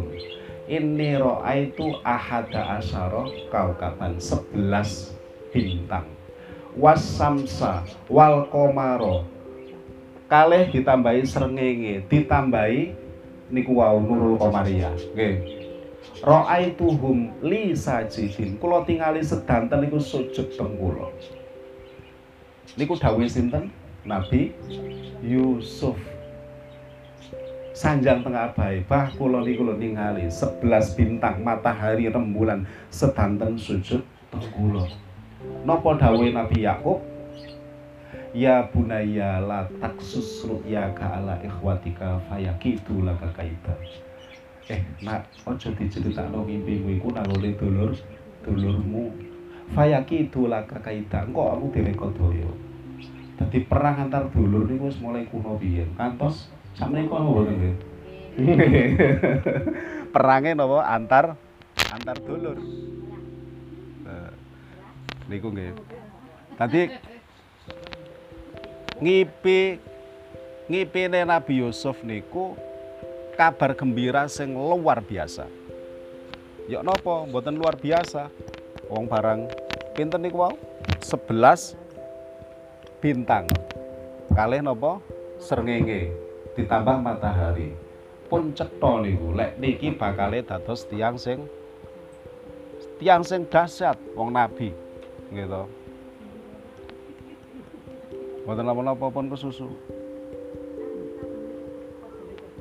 Ini 0.71 1.19
roa 1.19 1.51
itu 1.59 1.99
ahada 2.01 2.79
asyara 2.79 3.27
kaukaban 3.51 4.17
sebelas 4.17 5.11
bintang. 5.51 6.07
Wasamsa 6.71 7.83
wal 8.07 8.47
komaro 8.47 9.27
kalih 10.31 10.71
ditambahi 10.71 11.27
srengenge. 11.27 12.07
Ditambahi 12.07 12.95
niku 13.51 13.83
wau 13.83 13.99
nurul 13.99 14.39
komaria. 14.39 14.95
Nggih. 15.11 15.59
Ra'aituhum 16.23 17.43
li 17.43 17.75
sajidin. 17.75 18.55
Kula 18.55 18.87
tingali 18.87 19.19
sedanten 19.19 19.83
niku 19.83 19.99
sujud 19.99 20.55
teng 20.55 20.79
kula 20.79 21.11
niku 22.79 22.95
dawuh 22.95 23.27
sinten? 23.27 23.67
Nabi 24.01 24.55
Yusuf. 25.21 25.99
Sanjang 27.75 28.25
tengah 28.25 28.55
bayi 28.55 28.81
bah 28.87 29.11
kula 29.13 29.43
niku 29.43 29.67
lho 29.67 29.75
ningali 29.75 30.31
11 30.31 30.63
bintang 30.95 31.43
matahari 31.43 32.07
rembulan 32.07 32.63
sedanten 32.87 33.59
sujud 33.59 34.01
teng 34.31 34.45
kula 34.55 34.87
napa 35.65 35.97
dawuhe 35.97 36.33
Nabi 36.33 36.65
Yakub 36.65 37.10
Ya 38.31 38.63
bunaya 38.71 39.43
la 39.43 39.67
taksus 39.83 40.47
ru'yaka 40.47 41.19
ala 41.19 41.35
ikhwatika 41.43 42.15
fayakitu 42.31 43.03
laka 43.03 43.27
kaita. 43.35 43.75
Eh, 44.71 44.79
nak 45.03 45.27
ojo 45.43 45.67
diceritakno 45.75 46.47
mimpimu 46.47 46.95
iku 46.95 47.11
nang 47.11 47.27
oleh 47.27 47.51
dulur 47.59 47.91
dulurmu. 48.47 49.11
Fayakitu 49.75 50.47
laka 50.47 50.79
kaita. 50.79 51.27
Engko 51.27 51.59
aku 51.59 51.75
dhewe 51.75 51.91
kodaya. 51.91 52.47
Dadi 53.35 53.67
perang 53.67 54.07
antar 54.07 54.31
dulur 54.31 54.63
niku 54.63 54.87
wis 54.87 54.95
mulai 55.03 55.27
kuno 55.27 55.59
biyen. 55.59 55.91
Kantos 55.99 56.47
sakmenika 56.79 57.19
mboten 57.19 57.51
nggih. 57.59 57.75
Perange 60.15 60.55
napa 60.55 60.87
antar 60.87 61.35
antar 61.91 62.15
dulur. 62.23 62.55
Nah, 64.07 64.31
niku 65.27 65.51
nggih. 65.51 65.75
Tadi 66.55 67.10
ngipi 69.01 69.81
ngipine 70.69 71.25
Nabi 71.25 71.65
Yusuf 71.65 72.05
niku 72.05 72.53
kabar 73.33 73.73
gembira 73.73 74.29
sing 74.29 74.53
luar 74.53 75.01
biasa. 75.01 75.49
Ya 76.69 76.85
napa 76.85 77.25
mboten 77.25 77.57
luar 77.57 77.75
biasa. 77.75 78.29
Wong 78.87 79.09
barang 79.09 79.49
pinten 79.97 80.21
niku 80.21 80.45
wau? 80.45 80.53
11 81.01 81.81
bintang 83.01 83.49
kalih 84.37 84.61
napa 84.61 85.01
srengenge 85.41 86.13
ditambah 86.53 87.01
matahari 87.01 87.73
pun 88.29 88.53
cetha 88.53 89.01
niku 89.01 89.33
lek 89.33 89.57
niki 89.57 89.97
bakale 89.97 90.45
dados 90.45 90.85
tiang 90.85 91.17
sing 91.17 91.49
tiang 93.01 93.25
sing 93.25 93.49
dahsyat 93.49 93.97
wong 94.13 94.29
nabi 94.29 94.69
gitu 95.33 95.65
Mboten 98.41 98.65
napa-napa 98.65 99.05
pun 99.13 99.29
kesusu. 99.29 99.69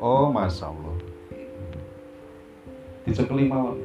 Oh, 0.01 0.33
Masya 0.33 0.73
Allah. 0.73 0.97
Dicekeli 3.05 3.49
mawon. 3.49 3.81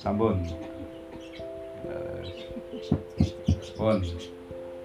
Sampun. 0.00 0.40
Pun. 3.76 3.98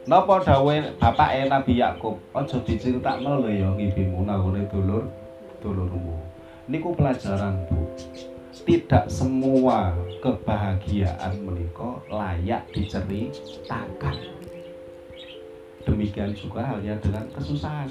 Napa 0.10 0.41
dawuhe 0.41 0.95
bapake 0.97 1.45
Nabi 1.47 1.78
Yakub, 1.78 2.17
aja 2.34 2.58
diceritakno 2.65 3.45
lho 3.45 3.49
ya 3.52 3.69
ngibimu 3.71 4.25
nangone 4.25 4.65
dulur 4.71 5.06
dulurmu. 5.62 6.17
Niku 6.65 6.95
pelajaran, 6.97 7.62
Bu. 7.69 7.86
Tidak 8.63 9.06
semua 9.08 9.95
kebahagiaan 10.24 11.41
menika 11.41 12.00
layak 12.12 12.67
diceritakan. 12.76 14.17
Demikian 15.88 16.32
juga 16.38 16.63
halnya 16.63 17.00
dengan 17.02 17.26
kesusahan. 17.34 17.89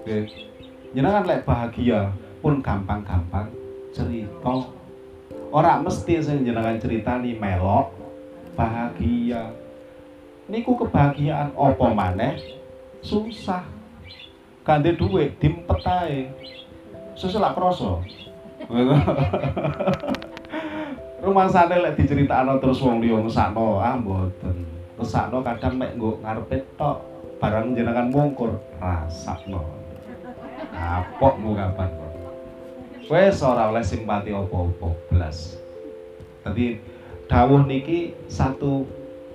Oke. 0.00 0.30
Lek 0.94 1.42
bahagia 1.42 2.14
pun 2.38 2.62
gampang-gampang 2.62 3.50
cerita. 3.90 4.70
Orang 5.50 5.86
mesti 5.86 6.22
sing 6.22 6.46
jenengan 6.46 6.78
ceritani 6.78 7.34
melok 7.34 7.90
bahagia 8.54 9.50
niku 10.46 10.76
kebahagiaan 10.76 11.56
apa 11.56 11.86
maneh 11.90 12.36
susah 13.00 13.64
ganti 14.64 14.92
duit 14.92 15.36
dimpet 15.40 15.80
ae 15.84 16.28
susah 17.16 17.40
lah 17.40 17.52
kroso 17.56 18.04
rumah 21.24 21.48
sana 21.48 21.80
lek 21.80 21.96
diceritakno 21.96 22.60
terus 22.60 22.80
wong 22.84 23.00
liya 23.00 23.20
ngesakno 23.20 23.80
ah 23.80 23.96
mboten. 23.96 24.64
Ngesakno 25.00 25.40
kadang 25.40 25.74
mek 25.80 25.96
nggo 25.96 26.20
ngarepe 26.20 26.64
tok 26.76 27.00
barang 27.40 27.72
jenengan 27.76 28.08
mungkur 28.12 28.60
rasakno. 28.80 29.64
Kapok 30.74 31.34
mu 31.40 31.56
kapan 31.56 31.90
wes 33.04 33.44
ora 33.44 33.68
oleh 33.68 33.84
simpati 33.84 34.32
apa-apa 34.32 34.88
blas. 35.12 35.60
Dadi 36.44 36.80
dawuh 37.28 37.64
niki 37.64 38.16
satu 38.28 38.88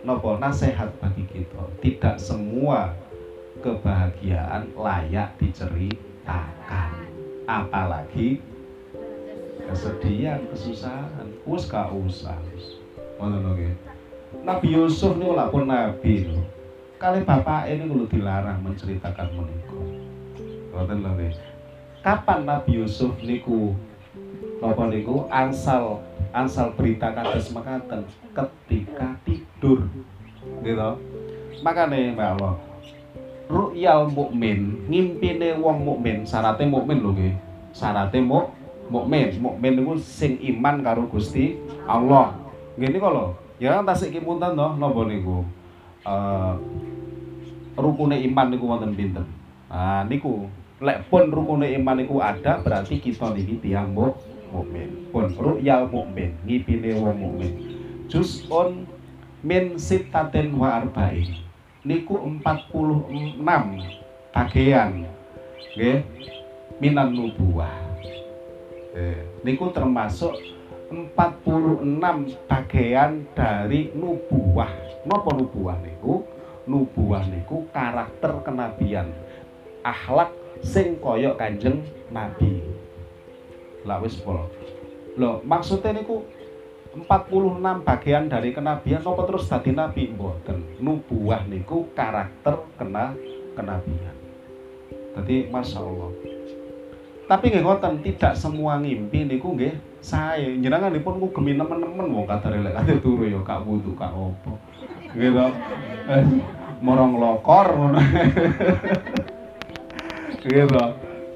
nopo 0.05 0.37
nasihat 0.41 0.89
bagi 0.97 1.25
kita. 1.29 1.61
Tidak 1.81 2.15
semua 2.17 2.93
kebahagiaan 3.61 4.73
layak 4.73 5.35
diceritakan 5.37 6.91
apalagi 7.49 8.39
kesedihan 9.71 10.41
kesusahan. 10.49 11.27
Wis 11.45 11.69
gak 11.69 11.93
usah 11.93 12.37
lho 13.19 13.53
Nabi 14.45 14.67
Yusuf 14.71 15.17
niku 15.17 15.33
lak 15.33 15.49
pun 15.49 15.65
nabi 15.67 16.29
lho. 16.29 16.41
Kali 16.99 17.23
bapak 17.23 17.71
ini 17.71 17.87
kudu 17.87 18.05
dilarang 18.11 18.59
menceritakan 18.61 19.31
menika 19.33 19.79
ngoten 20.69 20.99
lho 21.01 21.13
kapan 21.99 22.47
Nabi 22.47 22.79
Yusuf 22.79 23.11
niku 23.19 23.75
napa 24.63 24.87
niku 24.87 25.27
ansal 25.27 25.99
ansal 26.31 26.71
berita 26.75 27.11
kados 27.11 27.51
mekaten? 27.51 28.07
Ketika 28.31 29.19
tidur. 29.27 29.87
Gitu 30.63 30.91
makane 31.59 32.15
Mbak 32.15 32.29
Allah 32.39 32.55
ru'yal 33.49 34.07
mukmin 34.07 34.87
ngimpine 34.87 35.57
wong 35.59 35.83
mukmin 35.83 36.23
syaratnya 36.23 36.69
mukmin 36.69 37.01
lho 37.01 37.11
nggih. 37.17 37.35
Syaratnya 37.73 38.21
muk 38.23 38.58
mukmin. 38.89 39.29
Mukmin 39.39 39.79
niku 39.79 39.93
sing 40.01 40.41
iman 40.41 40.81
karo 40.81 41.05
Gusti 41.07 41.55
Allah. 41.85 42.35
Nggih 42.75 42.89
niku 42.97 43.07
lho. 43.09 43.25
Ya 43.61 43.79
kan 43.79 43.87
tasik 43.87 44.11
kipunten 44.11 44.57
to 44.57 44.67
napa 44.75 45.01
niku? 45.05 45.45
Uh, 46.03 46.57
rukune 47.77 48.17
iman 48.17 48.47
niku 48.49 48.65
wonten 48.65 48.97
pinten? 48.97 49.25
Nah 49.69 50.03
niku. 50.09 50.49
Lek 50.79 51.07
pun 51.11 51.27
rukune 51.29 51.69
iman 51.75 51.95
niku 51.99 52.23
ada 52.23 52.59
berarti 52.59 52.99
kita 52.99 53.31
niki 53.31 53.61
tiyang 53.61 53.93
mukmin. 53.93 55.11
Pun 55.13 55.29
ru'yal 55.37 55.87
mukmin 55.87 56.35
ngipine 56.43 56.97
wong 56.97 57.17
mukmin. 57.19 57.51
Juz'un 58.09 58.87
min 59.45 59.77
sitatin 59.77 60.55
wa 60.55 60.81
arba'in. 60.81 61.45
Niku 61.83 62.15
46 62.15 63.39
bagian 64.35 65.03
nggih? 65.75 65.99
Minan 66.79 67.11
nubuah 67.11 67.88
eh, 68.95 69.21
niku 69.45 69.69
termasuk 69.69 70.33
46 70.89 72.49
bagian 72.49 73.21
dari 73.37 73.93
nubuah. 73.93 74.71
Napa 75.05 75.29
nubuah 75.37 75.77
niku? 75.85 76.25
Nubuah 76.65 77.25
niku 77.29 77.65
karakter 77.73 78.41
kenabian 78.45 79.09
akhlak 79.85 80.33
sing 80.61 80.97
koyok 81.01 81.37
kanjeng 81.39 81.81
nabi. 82.13 82.61
Lah 83.85 84.01
wis 84.01 84.17
pol 84.19 84.49
lho 85.19 85.41
maksudnya 85.43 85.97
niku 85.97 86.23
46 86.93 87.85
bagian 87.85 88.25
dari 88.29 88.49
kenabian 88.49 89.01
apa 89.05 89.21
terus 89.29 89.49
dadi 89.49 89.71
nabi 89.73 90.09
mboten? 90.13 90.81
Nubuah 90.81 91.45
niku 91.45 91.89
karakter 91.93 92.65
kena 92.77 93.13
kenabian. 93.53 94.17
Jadi 95.17 95.49
masya 95.49 95.81
Allah 95.81 96.38
tapi 97.29 97.53
nggih 97.53 97.61
ngoten 97.61 98.01
tidak 98.01 98.33
semua 98.33 98.81
ngimpi 98.81 99.29
niku 99.29 99.53
nggih 99.53 99.77
saya 100.01 100.49
njenenganipun 100.49 101.21
ngugemi 101.21 101.53
nemen-nemen 101.53 102.09
wong 102.09 102.25
kadare 102.25 102.57
lek 102.65 102.73
kate 102.73 102.97
turu 103.05 103.29
ya 103.29 103.37
kak 103.45 103.61
wudu 103.61 103.93
kak 103.93 104.09
opo 104.09 104.57
gitu 105.13 105.45
eh, 106.09 106.25
morong 106.81 107.21
lokor 107.21 107.69
gitu 110.41 110.83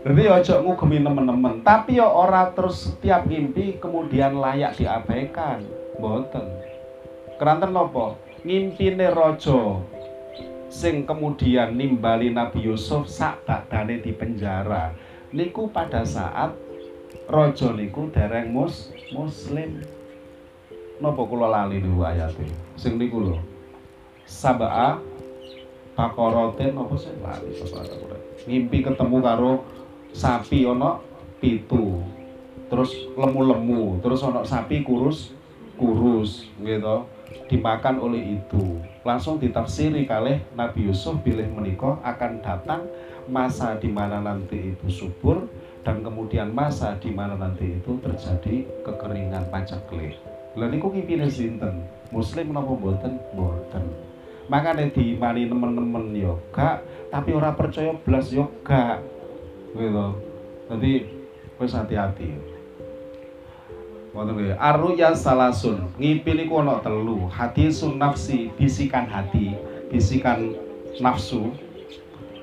jadi 0.04 0.36
ojo 0.36 0.54
ngugemi 0.68 1.00
nemen-nemen. 1.00 1.64
Tapi 1.64 1.96
ya 1.96 2.12
ora 2.12 2.52
terus 2.52 2.92
setiap 2.92 3.24
ngimpi 3.24 3.80
kemudian 3.80 4.36
layak 4.36 4.76
diabaikan. 4.76 5.64
Mboten. 5.96 6.44
Keranten 7.40 7.72
napa? 7.72 8.20
Ngimpine 8.44 9.08
raja 9.16 9.80
sing 10.68 11.08
kemudian 11.08 11.78
nimbali 11.80 12.36
Nabi 12.36 12.68
Yusuf 12.68 13.08
sak 13.08 13.48
badane 13.48 14.04
di 14.04 14.12
penjara 14.12 14.92
niku 15.34 15.66
pada 15.74 16.06
saat 16.06 16.54
raja 17.26 17.74
niku 17.74 18.14
dereng 18.14 18.54
mus 18.54 18.94
muslim. 19.10 19.82
Napa 21.02 21.22
kula 21.26 21.50
lali 21.50 21.82
niku 21.82 22.06
ayate? 22.06 22.46
Sing 22.78 23.02
niku 23.02 23.18
lho. 23.20 23.38
Sabaa 24.30 25.02
bakoroten 25.98 26.78
apa 26.78 26.96
sih 26.96 27.18
lali? 27.18 27.50
Ngimpi 28.46 28.86
ketemu 28.86 29.18
karo 29.20 29.52
sapi 30.14 30.70
ono 30.70 31.02
pitu. 31.42 32.00
Terus 32.70 32.94
lemu-lemu 33.18 34.00
terus 34.06 34.22
ono 34.22 34.46
sapi 34.46 34.86
kurus 34.86 35.34
kurus 35.78 36.46
gitu 36.62 37.06
dimakan 37.50 37.98
oleh 37.98 38.40
itu 38.40 38.82
langsung 39.02 39.42
ditafsiri 39.42 40.06
kalih 40.06 40.42
Nabi 40.54 40.90
Yusuf 40.90 41.18
pilih 41.26 41.50
menikah 41.50 41.98
akan 42.06 42.40
datang 42.42 42.88
masa 43.28 43.80
di 43.80 43.90
mana 43.90 44.20
nanti 44.20 44.76
itu 44.76 44.88
subur 44.90 45.48
dan 45.84 46.00
kemudian 46.00 46.52
masa 46.56 46.96
di 47.00 47.12
mana 47.12 47.36
nanti 47.36 47.80
itu 47.80 48.00
terjadi 48.00 48.64
kekeringan 48.88 49.48
paceklik. 49.52 50.16
Lah 50.56 50.70
niku 50.72 50.94
ngipine 50.94 51.28
sinten? 51.28 51.84
Muslim 52.14 52.54
napa 52.54 52.72
mboten? 52.72 53.20
Mboten. 53.36 53.84
Makanya 54.48 54.92
di 54.92 55.16
mani 55.16 55.48
teman-teman 55.48 56.12
yo 56.14 56.40
gak, 56.52 56.84
tapi 57.10 57.32
ora 57.32 57.56
percaya 57.56 57.96
blas 57.96 58.30
yo 58.30 58.52
gak. 58.62 59.02
Gitu. 59.74 60.08
Jadi 60.70 60.94
wis 61.58 61.74
hati-hati. 61.74 62.30
Wonten. 64.14 64.54
Arruya 64.62 65.18
salasun. 65.18 65.90
Ngipi 65.98 66.38
niku 66.38 66.62
ana 66.62 66.78
telu. 66.86 67.26
Hadisun 67.34 67.98
nafsi, 67.98 68.54
bisikan 68.54 69.10
hati, 69.10 69.58
bisikan 69.90 70.54
nafsu 71.02 71.50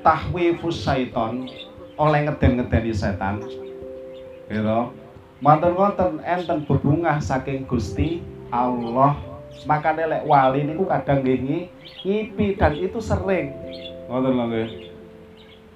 tahwifus 0.01 0.85
syaiton 0.85 1.49
oleh 2.01 2.21
ngeden-ngedeni 2.29 2.93
setan. 2.97 3.45
Gitu. 4.49 4.81
Mantan 5.41 5.73
wonten 5.77 6.21
enten 6.25 6.65
bebungah 6.65 7.21
saking 7.21 7.65
Gusti 7.69 8.25
Allah. 8.53 9.17
Maka 9.69 9.93
lek 9.93 10.25
wali 10.25 10.65
niku 10.65 10.89
kadang 10.89 11.21
nggih 11.21 11.69
ngipi 12.05 12.57
dan 12.57 12.73
itu 12.77 13.01
sering. 13.01 13.53
Ngoten 14.09 14.33
lho 14.37 14.47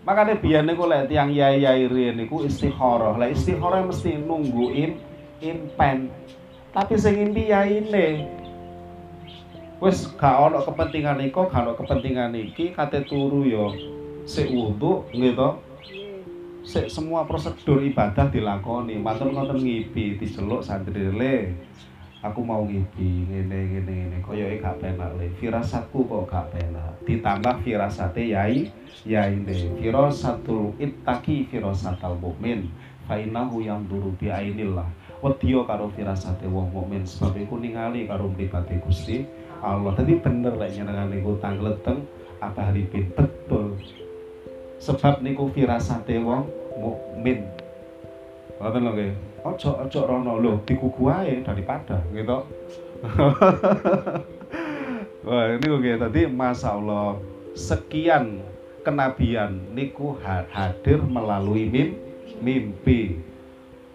makanya 0.04 0.36
biar 0.36 0.62
niku 0.68 0.84
lek 0.84 1.08
tiang 1.08 1.32
yai 1.32 1.64
yai 1.64 1.88
riyen 1.88 2.20
niku 2.20 2.44
istikharah 2.44 3.16
lek 3.16 3.32
istikharah 3.36 3.84
mesti 3.84 4.20
nunggu 4.20 4.72
im 4.72 4.92
impen. 5.40 6.12
Tapi 6.72 6.94
sing 6.96 7.20
impi 7.20 7.52
yaine. 7.52 8.28
Wis 9.80 10.08
gak 10.16 10.38
ono 10.48 10.64
kepentingan 10.64 11.20
iku 11.28 11.44
gak 11.48 11.66
ono 11.66 11.72
kepentingan 11.76 12.32
iki 12.32 12.72
kate 12.72 13.04
turu 13.04 13.44
yo 13.44 13.93
sik 14.24 14.48
wudu 14.50 15.04
nggih 15.12 15.36
to? 15.36 15.50
Semua 16.88 17.28
prosedur 17.28 17.84
ibadah 17.84 18.32
dilakoni. 18.32 18.96
Matur 18.96 19.28
ngoten 19.28 19.60
ngipi 19.60 20.16
diceluk 20.16 20.64
santri 20.64 21.12
le 21.12 21.52
aku 22.24 22.40
mau 22.40 22.64
ngipi 22.64 23.28
ngene 23.28 23.58
ngene 23.68 23.92
ngene. 23.92 24.16
Koyoke 24.24 24.64
gak 24.64 24.80
penak 24.80 25.12
le. 25.20 25.28
Firasatku 25.36 26.08
kok 26.08 26.24
gak 26.32 26.56
penak 26.56 26.96
ditambah 27.04 27.60
firasate 27.60 28.32
yai 28.32 28.72
yai 29.04 29.36
le. 29.44 29.76
Firasatul 29.76 30.72
ittaqi 30.80 31.52
firasatal 31.52 32.16
mukmin 32.16 32.72
fa 33.04 33.20
innahu 33.20 33.60
yanduru 33.60 34.16
bi 34.16 34.32
ainillah. 34.32 34.88
Wedya 35.20 35.68
karo 35.68 35.92
firasate 35.92 36.48
wong 36.48 36.72
mukmin 36.72 37.04
sebab 37.04 37.36
iku 37.44 37.60
ningali 37.60 38.08
karo 38.08 38.32
mripate 38.32 38.80
Gusti 38.88 39.28
Allah. 39.60 39.92
Tadi 39.92 40.16
bener 40.16 40.56
lek 40.56 40.72
nyenengane 40.80 41.20
ku 41.20 41.36
tangleteng 41.44 42.08
apa 42.40 42.72
haripin 42.72 43.12
betul 43.12 43.76
sebab 44.84 45.24
niku 45.24 45.48
firasate 45.48 46.20
wong 46.20 46.44
mukmin. 46.76 47.48
Ngoten 48.60 48.84
lho 48.84 48.92
nggih. 48.92 49.12
Aja 49.44 49.70
aja 49.80 50.00
rono 50.04 50.36
lho 50.36 50.60
dikuku 50.68 51.08
ae 51.08 51.40
daripada 51.40 52.04
gitu. 52.12 52.44
Wah, 55.24 55.56
ini 55.56 55.64
nggih 55.64 55.96
tadi 55.96 56.28
Masya 56.28 56.76
Allah 56.76 57.16
sekian 57.56 58.44
kenabian 58.84 59.72
niku 59.72 60.20
hadir 60.52 61.00
melalui 61.00 61.64
mim, 61.64 61.96
mimpi. 62.44 63.24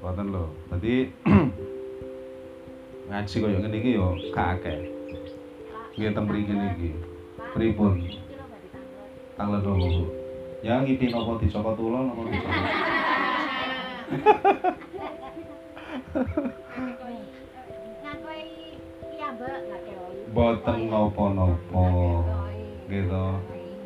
Ngoten 0.01 0.33
lho. 0.33 0.45
Tadi 0.73 1.05
ngaji 3.13 3.35
koyo 3.37 3.57
ngene 3.61 3.77
iki 3.77 3.91
yo 3.93 4.17
gak 4.33 4.57
akeh. 4.57 4.89
Nggih 5.93 6.09
ten 6.17 6.23
mriki 6.25 6.53
niki. 6.57 6.89
Pripun? 7.53 7.93
Tanggal 9.37 9.61
20. 9.65 10.18
Ya 10.59 10.83
ngipi 10.83 11.07
nopo 11.07 11.39
dicokot 11.39 11.79
ulon 11.79 12.11
nopo 12.11 12.27
dicokot. 12.27 12.67
Boten 20.35 20.79
nopo-nopo. 20.91 21.87
Gitu. 22.91 23.25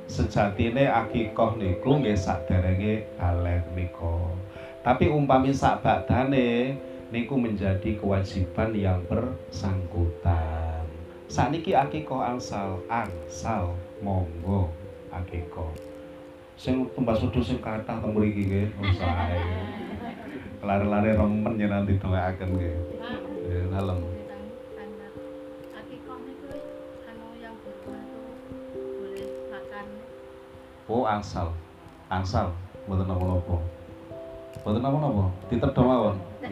Sejatine 0.10 0.90
akikoh 0.90 1.62
niku 1.62 2.02
nggih 2.02 2.18
saderenge 2.18 3.06
balik 3.22 3.70
niku. 3.78 4.34
Tapi 4.82 5.14
umpami 5.14 5.54
sak 5.54 5.86
badane 5.86 6.74
niku 7.14 7.38
menjadi 7.38 8.02
kewajiban 8.02 8.74
yang 8.74 9.06
bersangkutan. 9.06 10.90
Sakniki 11.30 11.78
akikoh 11.78 12.26
angsal, 12.26 12.82
angsal 12.90 13.78
monggo 14.02 14.74
akikoh 15.14 15.93
sing 16.54 16.86
tumbas 16.94 17.22
wedhus 17.22 17.50
sing 17.50 17.58
kathah 17.58 17.98
teng 17.98 18.14
mriki 18.14 18.46
nggih 18.46 18.94
sae. 18.98 19.42
Lare-lare 20.64 21.18
remen 21.18 21.60
yen 21.60 21.74
nanti 21.74 21.98
dongaaken 21.98 22.50
nggih. 22.56 22.76
Nggih 23.48 23.64
dalem. 23.74 24.00
Oh 30.84 31.08
angsal, 31.08 31.50
angsal, 32.12 32.52
mboten 32.86 33.08
napa-napa. 33.08 33.56
Mboten 34.62 34.82
napa-napa, 34.84 35.26
ditedha 35.48 35.82
mawon. 35.82 36.16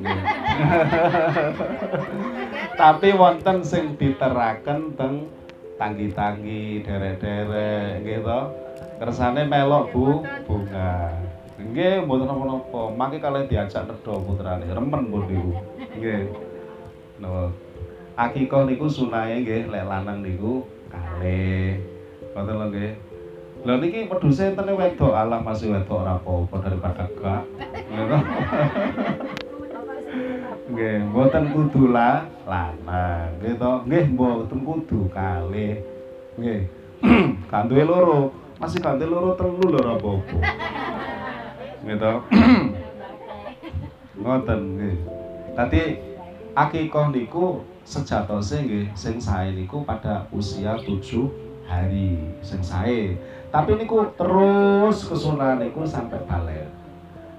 Tapi 2.81 3.07
wonten 3.13 3.57
sing 3.61 3.99
diteraken 3.99 4.95
teng 4.97 5.29
tanggi-tanggi, 5.75 6.81
derek-derek 6.81 8.01
gitu 8.07 8.39
kersane 9.01 9.49
melok 9.49 9.89
Bu 9.89 10.21
bunga. 10.45 11.09
Nggih, 11.57 12.05
mboten 12.05 12.29
napa-napa. 12.29 12.81
Mangke 12.93 13.17
kalian 13.17 13.49
diajak 13.49 13.89
nedha 13.89 14.13
putrane, 14.13 14.65
remen 14.69 15.09
pun 15.09 15.25
niku. 15.25 15.57
Nggih. 15.97 16.29
Napa? 17.17 17.49
Akikah 18.13 18.69
niku 18.69 18.85
sunahe 18.85 19.41
nggih 19.41 19.73
lek 19.73 19.89
lanang 19.89 20.21
niku 20.21 20.69
kalih. 20.93 21.81
Ngoten 22.37 22.53
lho 22.53 22.65
nggih. 22.69 22.91
Lha 23.61 23.73
niki 23.77 24.09
peduse 24.09 24.53
entene 24.53 24.73
wedok, 24.77 25.13
alah 25.17 25.41
masih 25.41 25.73
wedok 25.73 26.01
ora 26.05 26.17
apa-apa 26.17 26.55
daripada 26.65 27.05
gak. 27.17 27.43
Nggih, 30.69 30.97
mboten 31.09 31.43
kudu 31.53 31.89
lah 31.89 32.25
lanang, 32.45 33.33
nggih 33.41 33.53
to. 33.57 33.71
Nggih, 33.85 34.05
mboten 34.13 34.59
kudu 34.61 35.09
kalih. 35.09 35.81
Nggih. 36.37 36.61
Loro 37.89 38.40
masih 38.61 38.77
kanthi 38.77 39.09
loro 39.09 39.33
telu 39.33 39.73
lho 39.73 39.81
apa-apa. 39.81 40.37
Gitu. 41.81 42.13
Ngoten 44.21 44.61
nggih. 44.77 44.97
Tadi 45.57 45.81
akikah 46.53 47.09
niku 47.09 47.65
sejatose 47.81 48.61
nggih 48.61 48.93
sing 48.93 49.17
sae 49.17 49.49
niku 49.57 49.81
pada 49.81 50.29
usia 50.29 50.77
tujuh 50.77 51.25
hari 51.65 52.21
sing 52.45 52.61
sae. 52.61 53.17
Tapi 53.49 53.81
niku 53.81 54.05
terus 54.13 55.09
kesunahan 55.09 55.57
niku 55.57 55.81
sampai 55.81 56.21
balik. 56.29 56.69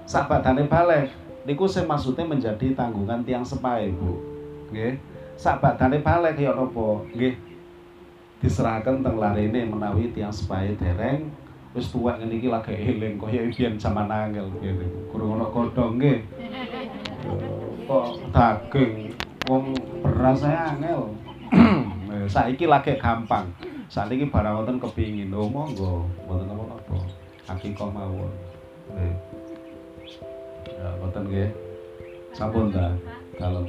Sak 0.03 0.27
badane 0.27 0.67
balik 0.67 1.15
niku 1.47 1.71
sing 1.71 1.87
maksudnya 1.87 2.27
menjadi 2.27 2.75
tanggungan 2.75 3.23
tiang 3.23 3.47
sepae, 3.47 3.95
Bu. 3.95 4.19
Nggih. 4.75 4.99
sabadane 5.33 5.97
balik 6.05 6.37
ya 6.37 6.53
napa 6.53 7.01
nggih 7.09 7.33
diserahkan 8.43 8.99
teng 8.99 9.15
larene 9.15 9.63
menawi 9.63 10.11
tiang 10.11 10.35
sepae 10.35 10.75
dereng 10.75 11.31
wis 11.71 11.87
tuwek 11.89 12.19
ngene 12.19 12.37
iki 12.37 12.51
lagi 12.51 12.75
eling 12.75 13.15
kaya 13.15 13.47
biyen 13.47 13.79
zaman 13.79 14.11
angel 14.11 14.51
ngene 14.59 14.83
kurang 15.09 15.39
ana 15.39 15.47
godhong 15.47 15.95
nggih. 15.95 16.19
Kok 17.87 18.05
daging 18.35 19.15
wong 19.47 19.71
beras 20.03 20.43
saya 20.43 20.75
angel. 20.75 21.15
Saiki 22.29 22.67
lagi 22.67 22.99
gampang. 22.99 23.47
Saat 23.87 24.11
ini 24.11 24.27
barang 24.27 24.59
wonten 24.59 24.77
kepingin. 24.77 25.33
Oh 25.33 25.47
monggo. 25.47 26.03
Wonten 26.27 26.51
apa-apa 26.51 26.99
hakikah 27.47 27.89
mawon. 27.89 28.31
Nggih 28.91 29.13
ya 30.67 30.87
wonten 30.99 31.23
nggih. 31.31 31.49
Sampun 32.35 32.69
ta 32.69 32.91
kalem 33.39 33.65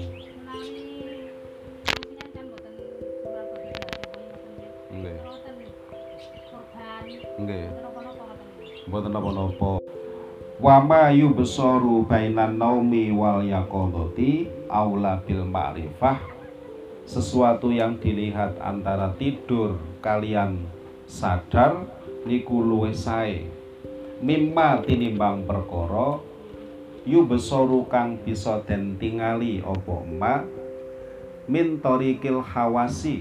nggih. 7.41 7.68
Mboten 8.87 9.11
napa-napa. 9.11 9.80
Wa 10.61 10.78
ma 10.78 11.11
yubsaru 11.11 12.07
bainan 12.07 12.61
naumi 12.61 13.11
wal 13.11 13.43
yaqadati 13.43 14.47
aula 14.70 15.18
bil 15.24 15.43
ma'rifah. 15.43 16.20
Sesuatu 17.05 17.68
yang 17.68 18.01
dilihat 18.01 18.57
antara 18.64 19.12
tidur 19.20 19.76
kalian 20.01 20.64
sadar 21.05 21.85
niku 22.24 22.64
luwih 22.64 22.97
sae. 22.97 23.45
Mimma 24.24 24.80
tinimbang 24.87 25.45
perkara 25.45 26.22
yubsaru 27.05 27.85
kang 27.93 28.16
bisa 28.24 28.62
den 28.64 28.97
tingali 28.97 29.61
apa 29.61 29.97
ma? 30.07 30.37
Min 31.45 31.76
hawasi 31.85 33.20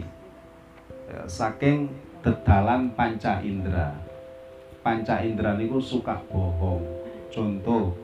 ya, 1.11 1.27
saking 1.27 1.91
dedalan 2.23 2.95
panca 2.95 3.43
indera 3.43 4.02
panca 4.83 5.23
indera 5.23 5.55
niku 5.55 5.79
suka 5.79 6.19
bohong. 6.27 6.83
Contoh 7.31 7.95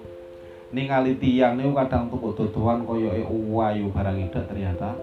ningali 0.71 1.19
tiang 1.19 1.59
niku 1.59 1.75
kadang 1.75 2.07
tuku 2.07 2.33
dodoan 2.33 2.87
koyoke 2.87 3.27
wayu 3.27 3.91
barang 3.91 4.17
itu 4.17 4.39
ternyata 4.47 4.95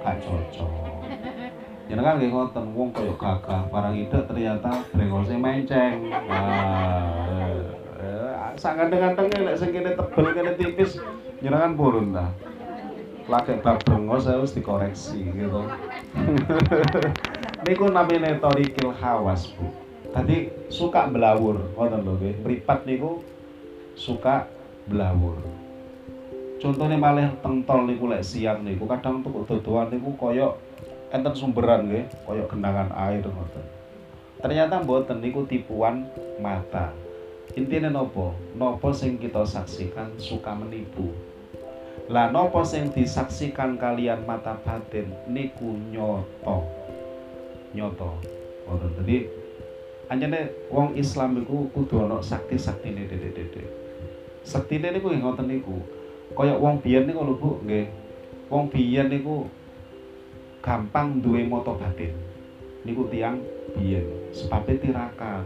gak 0.00 0.22
cocok. 0.22 0.70
Jenengan 1.90 2.18
nggih 2.18 2.30
ngoten 2.30 2.66
wong 2.74 2.94
koyo 2.94 3.14
gagah 3.18 3.66
barang 3.68 3.94
itu 3.98 4.18
ternyata 4.30 4.70
brengose 4.94 5.34
menceng. 5.34 6.14
Nah 6.14 7.58
eh, 7.98 8.32
sangat 8.54 8.94
dengan 8.94 9.18
tengah 9.18 9.40
nek 9.42 9.58
sing 9.58 9.74
kene 9.74 9.98
tebel 9.98 10.26
kene 10.30 10.52
tipis 10.54 11.02
jenengan 11.42 11.74
purun 11.74 12.14
ta. 12.14 12.30
Lagi 13.26 13.58
bab 13.58 13.82
brengos 13.82 14.30
harus 14.30 14.54
dikoreksi 14.54 15.26
gitu. 15.34 15.66
Niku 17.66 17.90
namine 17.90 18.38
torikil 18.38 18.94
hawas 18.94 19.50
bu 19.58 19.85
tadi 20.16 20.48
suka 20.72 21.12
belawur. 21.12 21.76
Ngoten 21.76 22.00
lho 22.00 22.12
nggih 22.16 22.34
mripat 22.40 22.88
niku 22.88 23.20
suka 23.92 24.48
belawur. 24.88 25.36
Contohnya 26.56 26.96
malah 26.96 27.36
tentol 27.44 27.84
niku 27.84 28.08
lek 28.08 28.24
siang 28.24 28.64
niku 28.64 28.88
kadang 28.88 29.20
tuh 29.20 29.44
dodoan 29.44 29.92
niku 29.92 30.16
koyok 30.16 30.56
enten 31.12 31.36
sumberan 31.36 31.92
nggih. 31.92 32.08
Koyok 32.24 32.48
genangan 32.48 32.88
air 32.96 33.20
ngoten. 33.20 33.64
Ternyata 34.40 34.80
mboten 34.80 35.20
niku 35.20 35.44
tipuan 35.44 36.08
mata. 36.40 36.96
Intinya 37.52 37.92
nopo? 37.92 38.32
Nopo 38.56 38.96
sing 38.96 39.20
kita 39.20 39.44
saksikan 39.44 40.16
suka 40.16 40.56
menipu. 40.56 41.12
Lah 42.08 42.32
nopo 42.32 42.64
sing 42.64 42.88
disaksikan 42.92 43.76
kalian 43.76 44.24
mata 44.24 44.56
batin 44.64 45.12
niku 45.28 45.76
nyoto. 45.92 46.64
Nyoto. 47.76 48.16
Ngoten. 48.68 48.92
Jadi 49.00 49.16
anjane 50.06 50.50
wong 50.70 50.94
Islam 50.94 51.42
iku 51.42 51.70
kudu 51.74 52.06
ana 52.06 52.22
sakti-saktine 52.22 53.10
dedek-dedek 53.10 53.86
sektine 54.46 54.94
niku 54.94 55.10
nggih 55.10 55.22
ngoten 55.26 55.50
niku. 55.50 55.76
Kaya 56.38 56.54
wong 56.54 56.78
biyen 56.78 57.10
niku 57.10 57.26
lho 57.26 57.34
Bu, 57.34 57.50
nggih. 57.66 57.90
Wong 58.46 58.70
biyen 58.70 59.10
niku 59.10 59.50
gampang 60.62 61.18
duwe 61.18 61.42
mata 61.50 61.74
batin. 61.74 62.14
Niku 62.86 63.10
tiang 63.10 63.42
biyen, 63.74 64.06
sebabe 64.30 64.78
tirakat. 64.78 65.42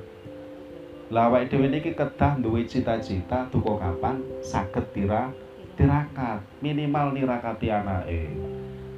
Lah 1.10 1.26
awake 1.26 1.50
dhewe 1.50 1.66
niki 1.72 1.96
kedah 1.96 2.38
duwe 2.38 2.68
cita-cita 2.68 3.48
duka 3.50 3.80
kapan 3.80 4.20
saged 4.44 4.84
tira 4.94 5.32
tirakat, 5.74 6.44
minimal 6.60 7.16
nirakati 7.16 7.72
anake. 7.72 8.30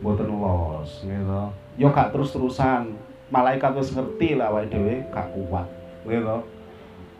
Mboten 0.03 0.35
los, 0.35 1.07
gitu. 1.07 1.43
Yo 1.79 1.89
gak 1.95 2.11
terus-terusan. 2.11 2.91
Malaikat 3.33 3.72
wis 3.80 3.97
ngerti 3.97 4.37
lah 4.37 4.53
awake 4.53 4.68
dhewe 4.68 5.09
gak 5.09 5.33
kuat. 5.33 5.64
Gitu. 6.05 6.37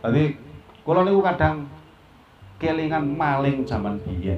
Jadi 0.05 0.23
kula 0.85 1.09
niku 1.09 1.25
kadang 1.25 1.65
kelingan 2.61 3.17
maling 3.17 3.65
zaman 3.65 3.97
biyen 4.05 4.37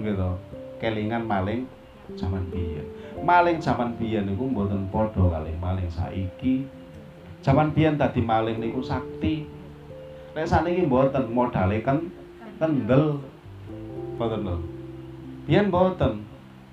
gitu. 0.00 0.40
Kelingan 0.80 1.28
maling 1.28 1.68
zaman 2.16 2.48
biyen. 2.48 2.88
Maling 3.20 3.60
zaman 3.60 4.00
biyen 4.00 4.32
niku 4.32 4.48
mboten 4.48 4.88
padha 4.88 5.28
kali 5.28 5.52
maling 5.60 5.92
saiki. 5.92 6.64
Zaman 7.44 7.76
biyen 7.76 8.00
tadi 8.00 8.24
maling 8.24 8.56
niku 8.56 8.80
sakti. 8.80 9.44
Nek 10.32 10.48
saniki 10.48 10.88
mboten 10.88 11.28
modale 11.28 11.84
kan 11.84 12.08
kendel. 12.56 13.20
Mboten 14.16 14.40
lho. 14.40 14.56
Biyen 15.44 15.68
mboten. 15.68 16.24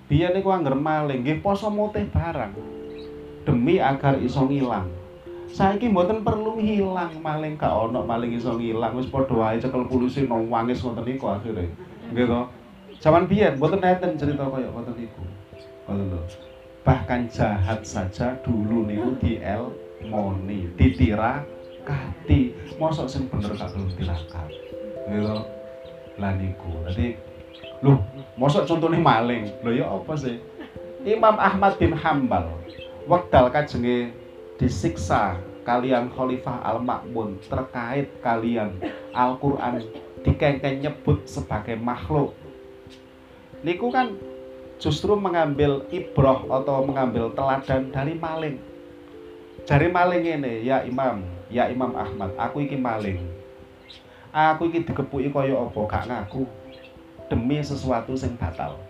Biyen 0.08 0.32
niku 0.32 0.56
angger 0.56 0.80
maling 0.80 1.28
nggih 1.28 1.44
poso 1.44 1.68
mutih 1.68 2.08
barang 2.08 2.81
demi 3.46 3.82
agar 3.82 4.18
iso 4.22 4.46
ngilang. 4.46 4.88
Saiki 5.52 5.92
mboten 5.92 6.24
perlu 6.24 6.56
hilang 6.64 7.20
maling 7.20 7.60
gak 7.60 7.76
ono 7.76 8.08
maling 8.08 8.40
iso 8.40 8.56
ngilang 8.56 8.96
wis 8.96 9.12
padha 9.12 9.36
wae 9.36 9.60
cekel 9.60 9.84
polisi 9.84 10.24
nang 10.24 10.48
wangis 10.48 10.80
ngoten 10.80 11.04
niku 11.04 11.28
akhire. 11.28 11.68
Nggih 12.16 12.26
to? 12.28 12.42
Zaman 13.04 13.28
biyen 13.28 13.60
neten 13.60 14.16
cerita 14.16 14.48
kaya 14.48 14.72
ngoten 14.72 14.96
niku. 14.96 15.24
Ngoten 15.90 16.24
bahkan 16.82 17.30
jahat 17.30 17.84
saja 17.84 18.40
dulu 18.42 18.88
niku 18.88 19.14
di 19.20 19.44
el 19.44 19.70
moni 20.08 20.72
ditira 20.80 21.46
kati 21.86 22.58
mosok 22.80 23.06
sing 23.06 23.28
bener 23.30 23.54
gak 23.54 23.70
belum 23.76 23.92
tirakat 24.00 24.50
nggih 25.10 25.22
to? 25.28 25.38
Lah 26.16 26.32
dadi 26.38 27.08
lho 27.82 27.98
mosok 28.38 28.70
contohnya 28.70 29.02
maling. 29.02 29.50
Lho 29.66 29.72
ya 29.74 29.86
apa 29.90 30.14
sih? 30.16 30.38
Imam 31.02 31.36
Ahmad 31.42 31.82
bin 31.82 31.98
Hambal 31.98 32.62
wekdal 33.10 33.50
kajenge 33.50 34.14
disiksa 34.62 35.38
kalian 35.66 36.10
Khalifah 36.14 36.62
Al-Ma'mun 36.66 37.38
terkait 37.46 38.10
kalian. 38.22 38.78
Al-Quran 39.14 39.86
dikengken 40.22 40.82
nyebut 40.86 41.26
sebagai 41.26 41.78
makhluk. 41.78 42.34
Niku 43.62 43.94
kan 43.94 44.18
justru 44.82 45.14
mengambil 45.14 45.86
ibroh 45.94 46.50
atau 46.50 46.86
mengambil 46.86 47.30
teladan 47.34 47.94
dari 47.94 48.18
maling. 48.18 48.58
Dari 49.70 49.88
maling 49.94 50.24
ini 50.26 50.66
ya 50.66 50.82
imam 50.82 51.22
ya 51.54 51.70
imam 51.70 51.94
Ahmad 51.94 52.34
aku 52.38 52.66
iki 52.66 52.78
maling. 52.78 53.22
Aku 54.34 54.72
iki 54.72 54.82
digepuki 54.82 55.30
kaya 55.30 55.54
apa? 55.54 55.80
Gak 55.86 56.06
ngaku. 56.10 56.50
Demi 57.30 57.62
sesuatu 57.62 58.18
sing 58.18 58.34
batal. 58.40 58.82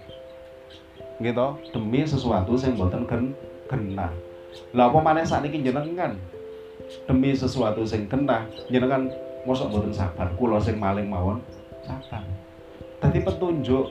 Gitu 1.20 1.48
demi 1.76 2.02
sesuatu 2.08 2.56
sing 2.56 2.80
boten 2.80 3.04
gen 3.06 3.36
genah. 3.72 4.12
Lah 4.76 4.92
apa 4.92 5.00
maneh 5.00 5.24
sakniki 5.24 5.64
jenengan 5.64 6.20
demi 7.08 7.32
sesuatu 7.32 7.88
sing 7.88 8.12
kena 8.12 8.44
jenengan 8.68 9.08
mosok 9.48 9.72
mboten 9.72 9.96
sabar. 9.96 10.28
Kula 10.36 10.60
sing 10.60 10.76
maling 10.76 11.08
mawon 11.08 11.40
sabar. 11.88 12.28
Dadi 13.00 13.24
petunjuk 13.24 13.88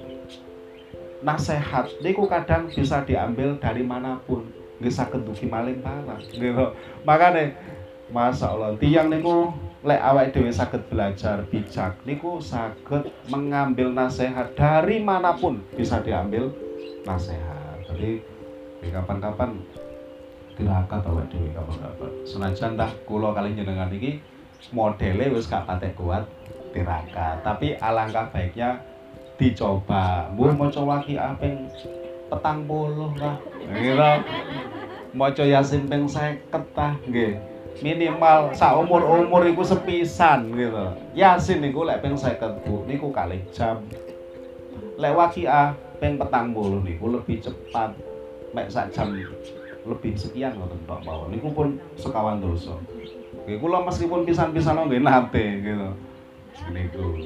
nasihat 1.24 1.88
niku 2.04 2.28
kadang 2.28 2.68
bisa 2.68 3.00
diambil 3.08 3.56
dari 3.56 3.80
mana 3.80 4.20
pun. 4.28 4.44
Nggih 4.80 4.92
saged 4.92 5.28
dugi 5.28 5.44
maling 5.44 5.84
parah 5.84 6.16
gitu 6.24 6.72
makane 7.04 7.52
Masya 8.10 8.46
Allah 8.48 8.80
tiang 8.80 9.12
niku 9.12 9.52
lek 9.84 10.00
awak 10.00 10.32
dewi 10.32 10.48
saged 10.48 10.88
belajar 10.88 11.44
bijak 11.52 12.00
niku 12.08 12.40
saged 12.40 13.12
mengambil 13.28 13.92
nasihat 13.92 14.56
dari 14.56 15.04
mana 15.04 15.36
pun 15.36 15.60
bisa 15.76 16.00
diambil 16.00 16.48
nasihat 17.04 17.76
jadi 17.92 18.24
kapan-kapan 18.88 19.60
tirakat 20.56 21.04
awake 21.04 21.28
dhewe 21.28 21.52
kapan-kapan. 21.52 22.10
Senajan 22.24 22.80
tah 22.80 22.90
kula 23.04 23.36
kali 23.36 23.52
jenengan 23.52 23.92
iki 23.92 24.20
modele 24.72 25.32
wis 25.32 25.48
gak 25.48 25.68
patek 25.68 25.96
kuat 25.96 26.24
tirakat, 26.72 27.44
tapi 27.44 27.76
alangkah 27.80 28.28
baiknya 28.32 28.80
dicoba. 29.40 30.28
Mbuh 30.32 30.52
maca 30.56 30.80
waqiah 30.84 31.32
ping 31.40 31.68
petang 32.28 32.68
puluh 32.68 33.12
lah. 33.16 33.36
Ngira 33.72 34.20
maca 35.16 35.44
Yasin 35.44 35.88
ping 35.88 36.04
50 36.04 36.76
tah 36.76 36.94
nggih. 37.08 37.40
Minimal 37.80 38.52
sak 38.52 38.76
umur-umur 38.76 39.48
iku 39.48 39.64
sepisan 39.64 40.52
gitu. 40.52 40.92
Yasin 41.16 41.64
niku 41.64 41.88
lek 41.88 42.04
ping 42.04 42.14
50 42.14 42.62
Bu 42.68 42.84
niku 42.84 43.08
kalih 43.08 43.40
jam. 43.50 43.80
Lek 45.00 45.16
waqiah 45.16 45.72
ping 45.96 46.20
petang 46.20 46.52
puluh 46.52 46.84
niku 46.84 47.08
lebih 47.08 47.40
cepat 47.40 47.96
mek 48.50 48.66
sak 48.70 48.90
jam 48.90 49.14
lebih 49.86 50.12
sekian 50.18 50.52
ngoten 50.58 50.80
tok 50.84 51.00
mawon 51.06 51.32
niku 51.32 51.48
pun 51.54 51.78
sekawan 51.96 52.42
dosa 52.42 52.76
Oke, 53.40 53.56
kula 53.56 53.80
meskipun 53.82 54.28
pisan-pisan 54.28 54.84
nggih 54.84 55.00
nate 55.00 55.64
gitu. 55.64 55.88
Niku. 56.76 57.24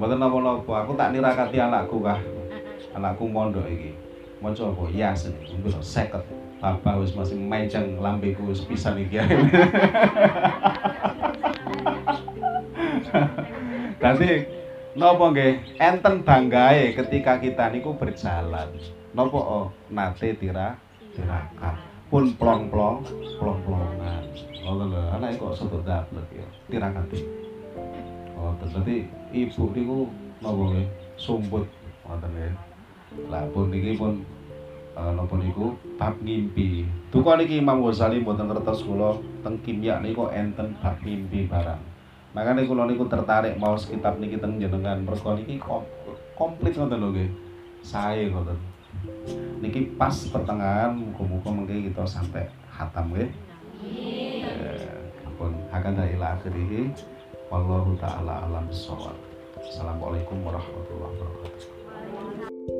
Mboten 0.00 0.16
napa-napa, 0.16 0.72
aku 0.82 0.96
tak 0.96 1.12
nirakati 1.12 1.60
anakku 1.60 2.00
kah. 2.00 2.16
Anakku 2.96 3.28
mondok 3.28 3.68
iki. 3.68 3.92
Maca 4.40 4.72
apa? 4.72 4.88
Yasin. 4.88 5.36
Engko 5.36 5.68
50. 5.78 6.64
Bapak 6.64 7.04
wis 7.04 7.12
masih 7.12 7.36
menceng 7.36 8.00
lambeku 8.00 8.48
wis 8.48 8.64
pisan 8.64 9.04
iki. 9.04 9.20
Dadi 14.00 14.48
napa 14.96 15.24
nggih 15.28 15.60
enten 15.76 16.24
banggae 16.24 16.96
ketika 16.96 17.36
kita 17.36 17.68
niku 17.68 17.92
berjalan. 18.00 18.72
Napa 19.10 19.40
oh, 19.42 19.66
nate 19.90 20.38
tira 20.38 20.78
tirakat. 21.18 21.74
Pun 22.10 22.30
plong-plong, 22.38 23.02
plong-plongan. 23.42 24.22
Ngoten 24.62 24.86
lho, 24.90 25.02
anake 25.14 25.38
kok 25.38 25.54
sedot 25.58 25.82
dablek 25.82 26.26
ya. 26.30 26.46
Tirakati. 26.70 27.18
Oh, 28.38 28.54
dadi 28.62 29.10
ibu 29.34 29.62
niku 29.74 30.06
napa 30.38 30.62
nggih 30.70 30.86
sumput 31.18 31.66
ngoten 32.06 32.30
nggih. 32.30 32.54
Lah 33.26 33.42
pun 33.50 33.66
niki 33.74 33.98
pun 33.98 34.22
uh, 34.94 35.10
napa 35.10 35.34
niku 35.42 35.74
bab 35.98 36.14
ngimpi. 36.22 36.86
Duka 37.10 37.34
niki 37.34 37.58
Imam 37.58 37.82
Ghazali 37.82 38.22
mboten 38.22 38.46
ngertos 38.46 38.86
kula 38.86 39.18
teng 39.42 39.58
kimia 39.66 39.98
niku 39.98 40.30
enten 40.30 40.78
bab 40.78 41.02
mimpi 41.02 41.50
barang. 41.50 41.82
Makanya 42.30 42.62
kula 42.62 42.86
niku 42.86 43.10
tertarik 43.10 43.58
mau 43.58 43.74
kitab 43.74 44.22
niki 44.22 44.38
teng 44.38 44.62
jenengan 44.62 45.02
mergo 45.02 45.34
niki 45.34 45.58
komplit 46.38 46.78
ngoten 46.78 46.98
lho 47.02 47.08
nggih. 47.10 47.30
Sae 47.82 48.30
ngoten. 48.30 48.69
Niki 49.60 49.92
pas 49.96 50.14
pertengahan 50.32 50.96
muga-muga 50.96 51.48
mengke 51.52 51.92
kita 51.92 52.04
sampai 52.08 52.48
hatam 52.72 53.12
nggih. 53.12 53.30
Pun 55.36 55.56
hakada 55.72 56.04
ila 56.16 56.36
akhirih. 56.36 56.92
Wallahu 57.48 57.96
taala 57.98 58.46
alam 58.46 58.68
bisawab. 58.68 59.16
Assalamualaikum 59.60 60.40
warahmatullahi 60.44 61.16
wabarakatuh. 61.16 62.79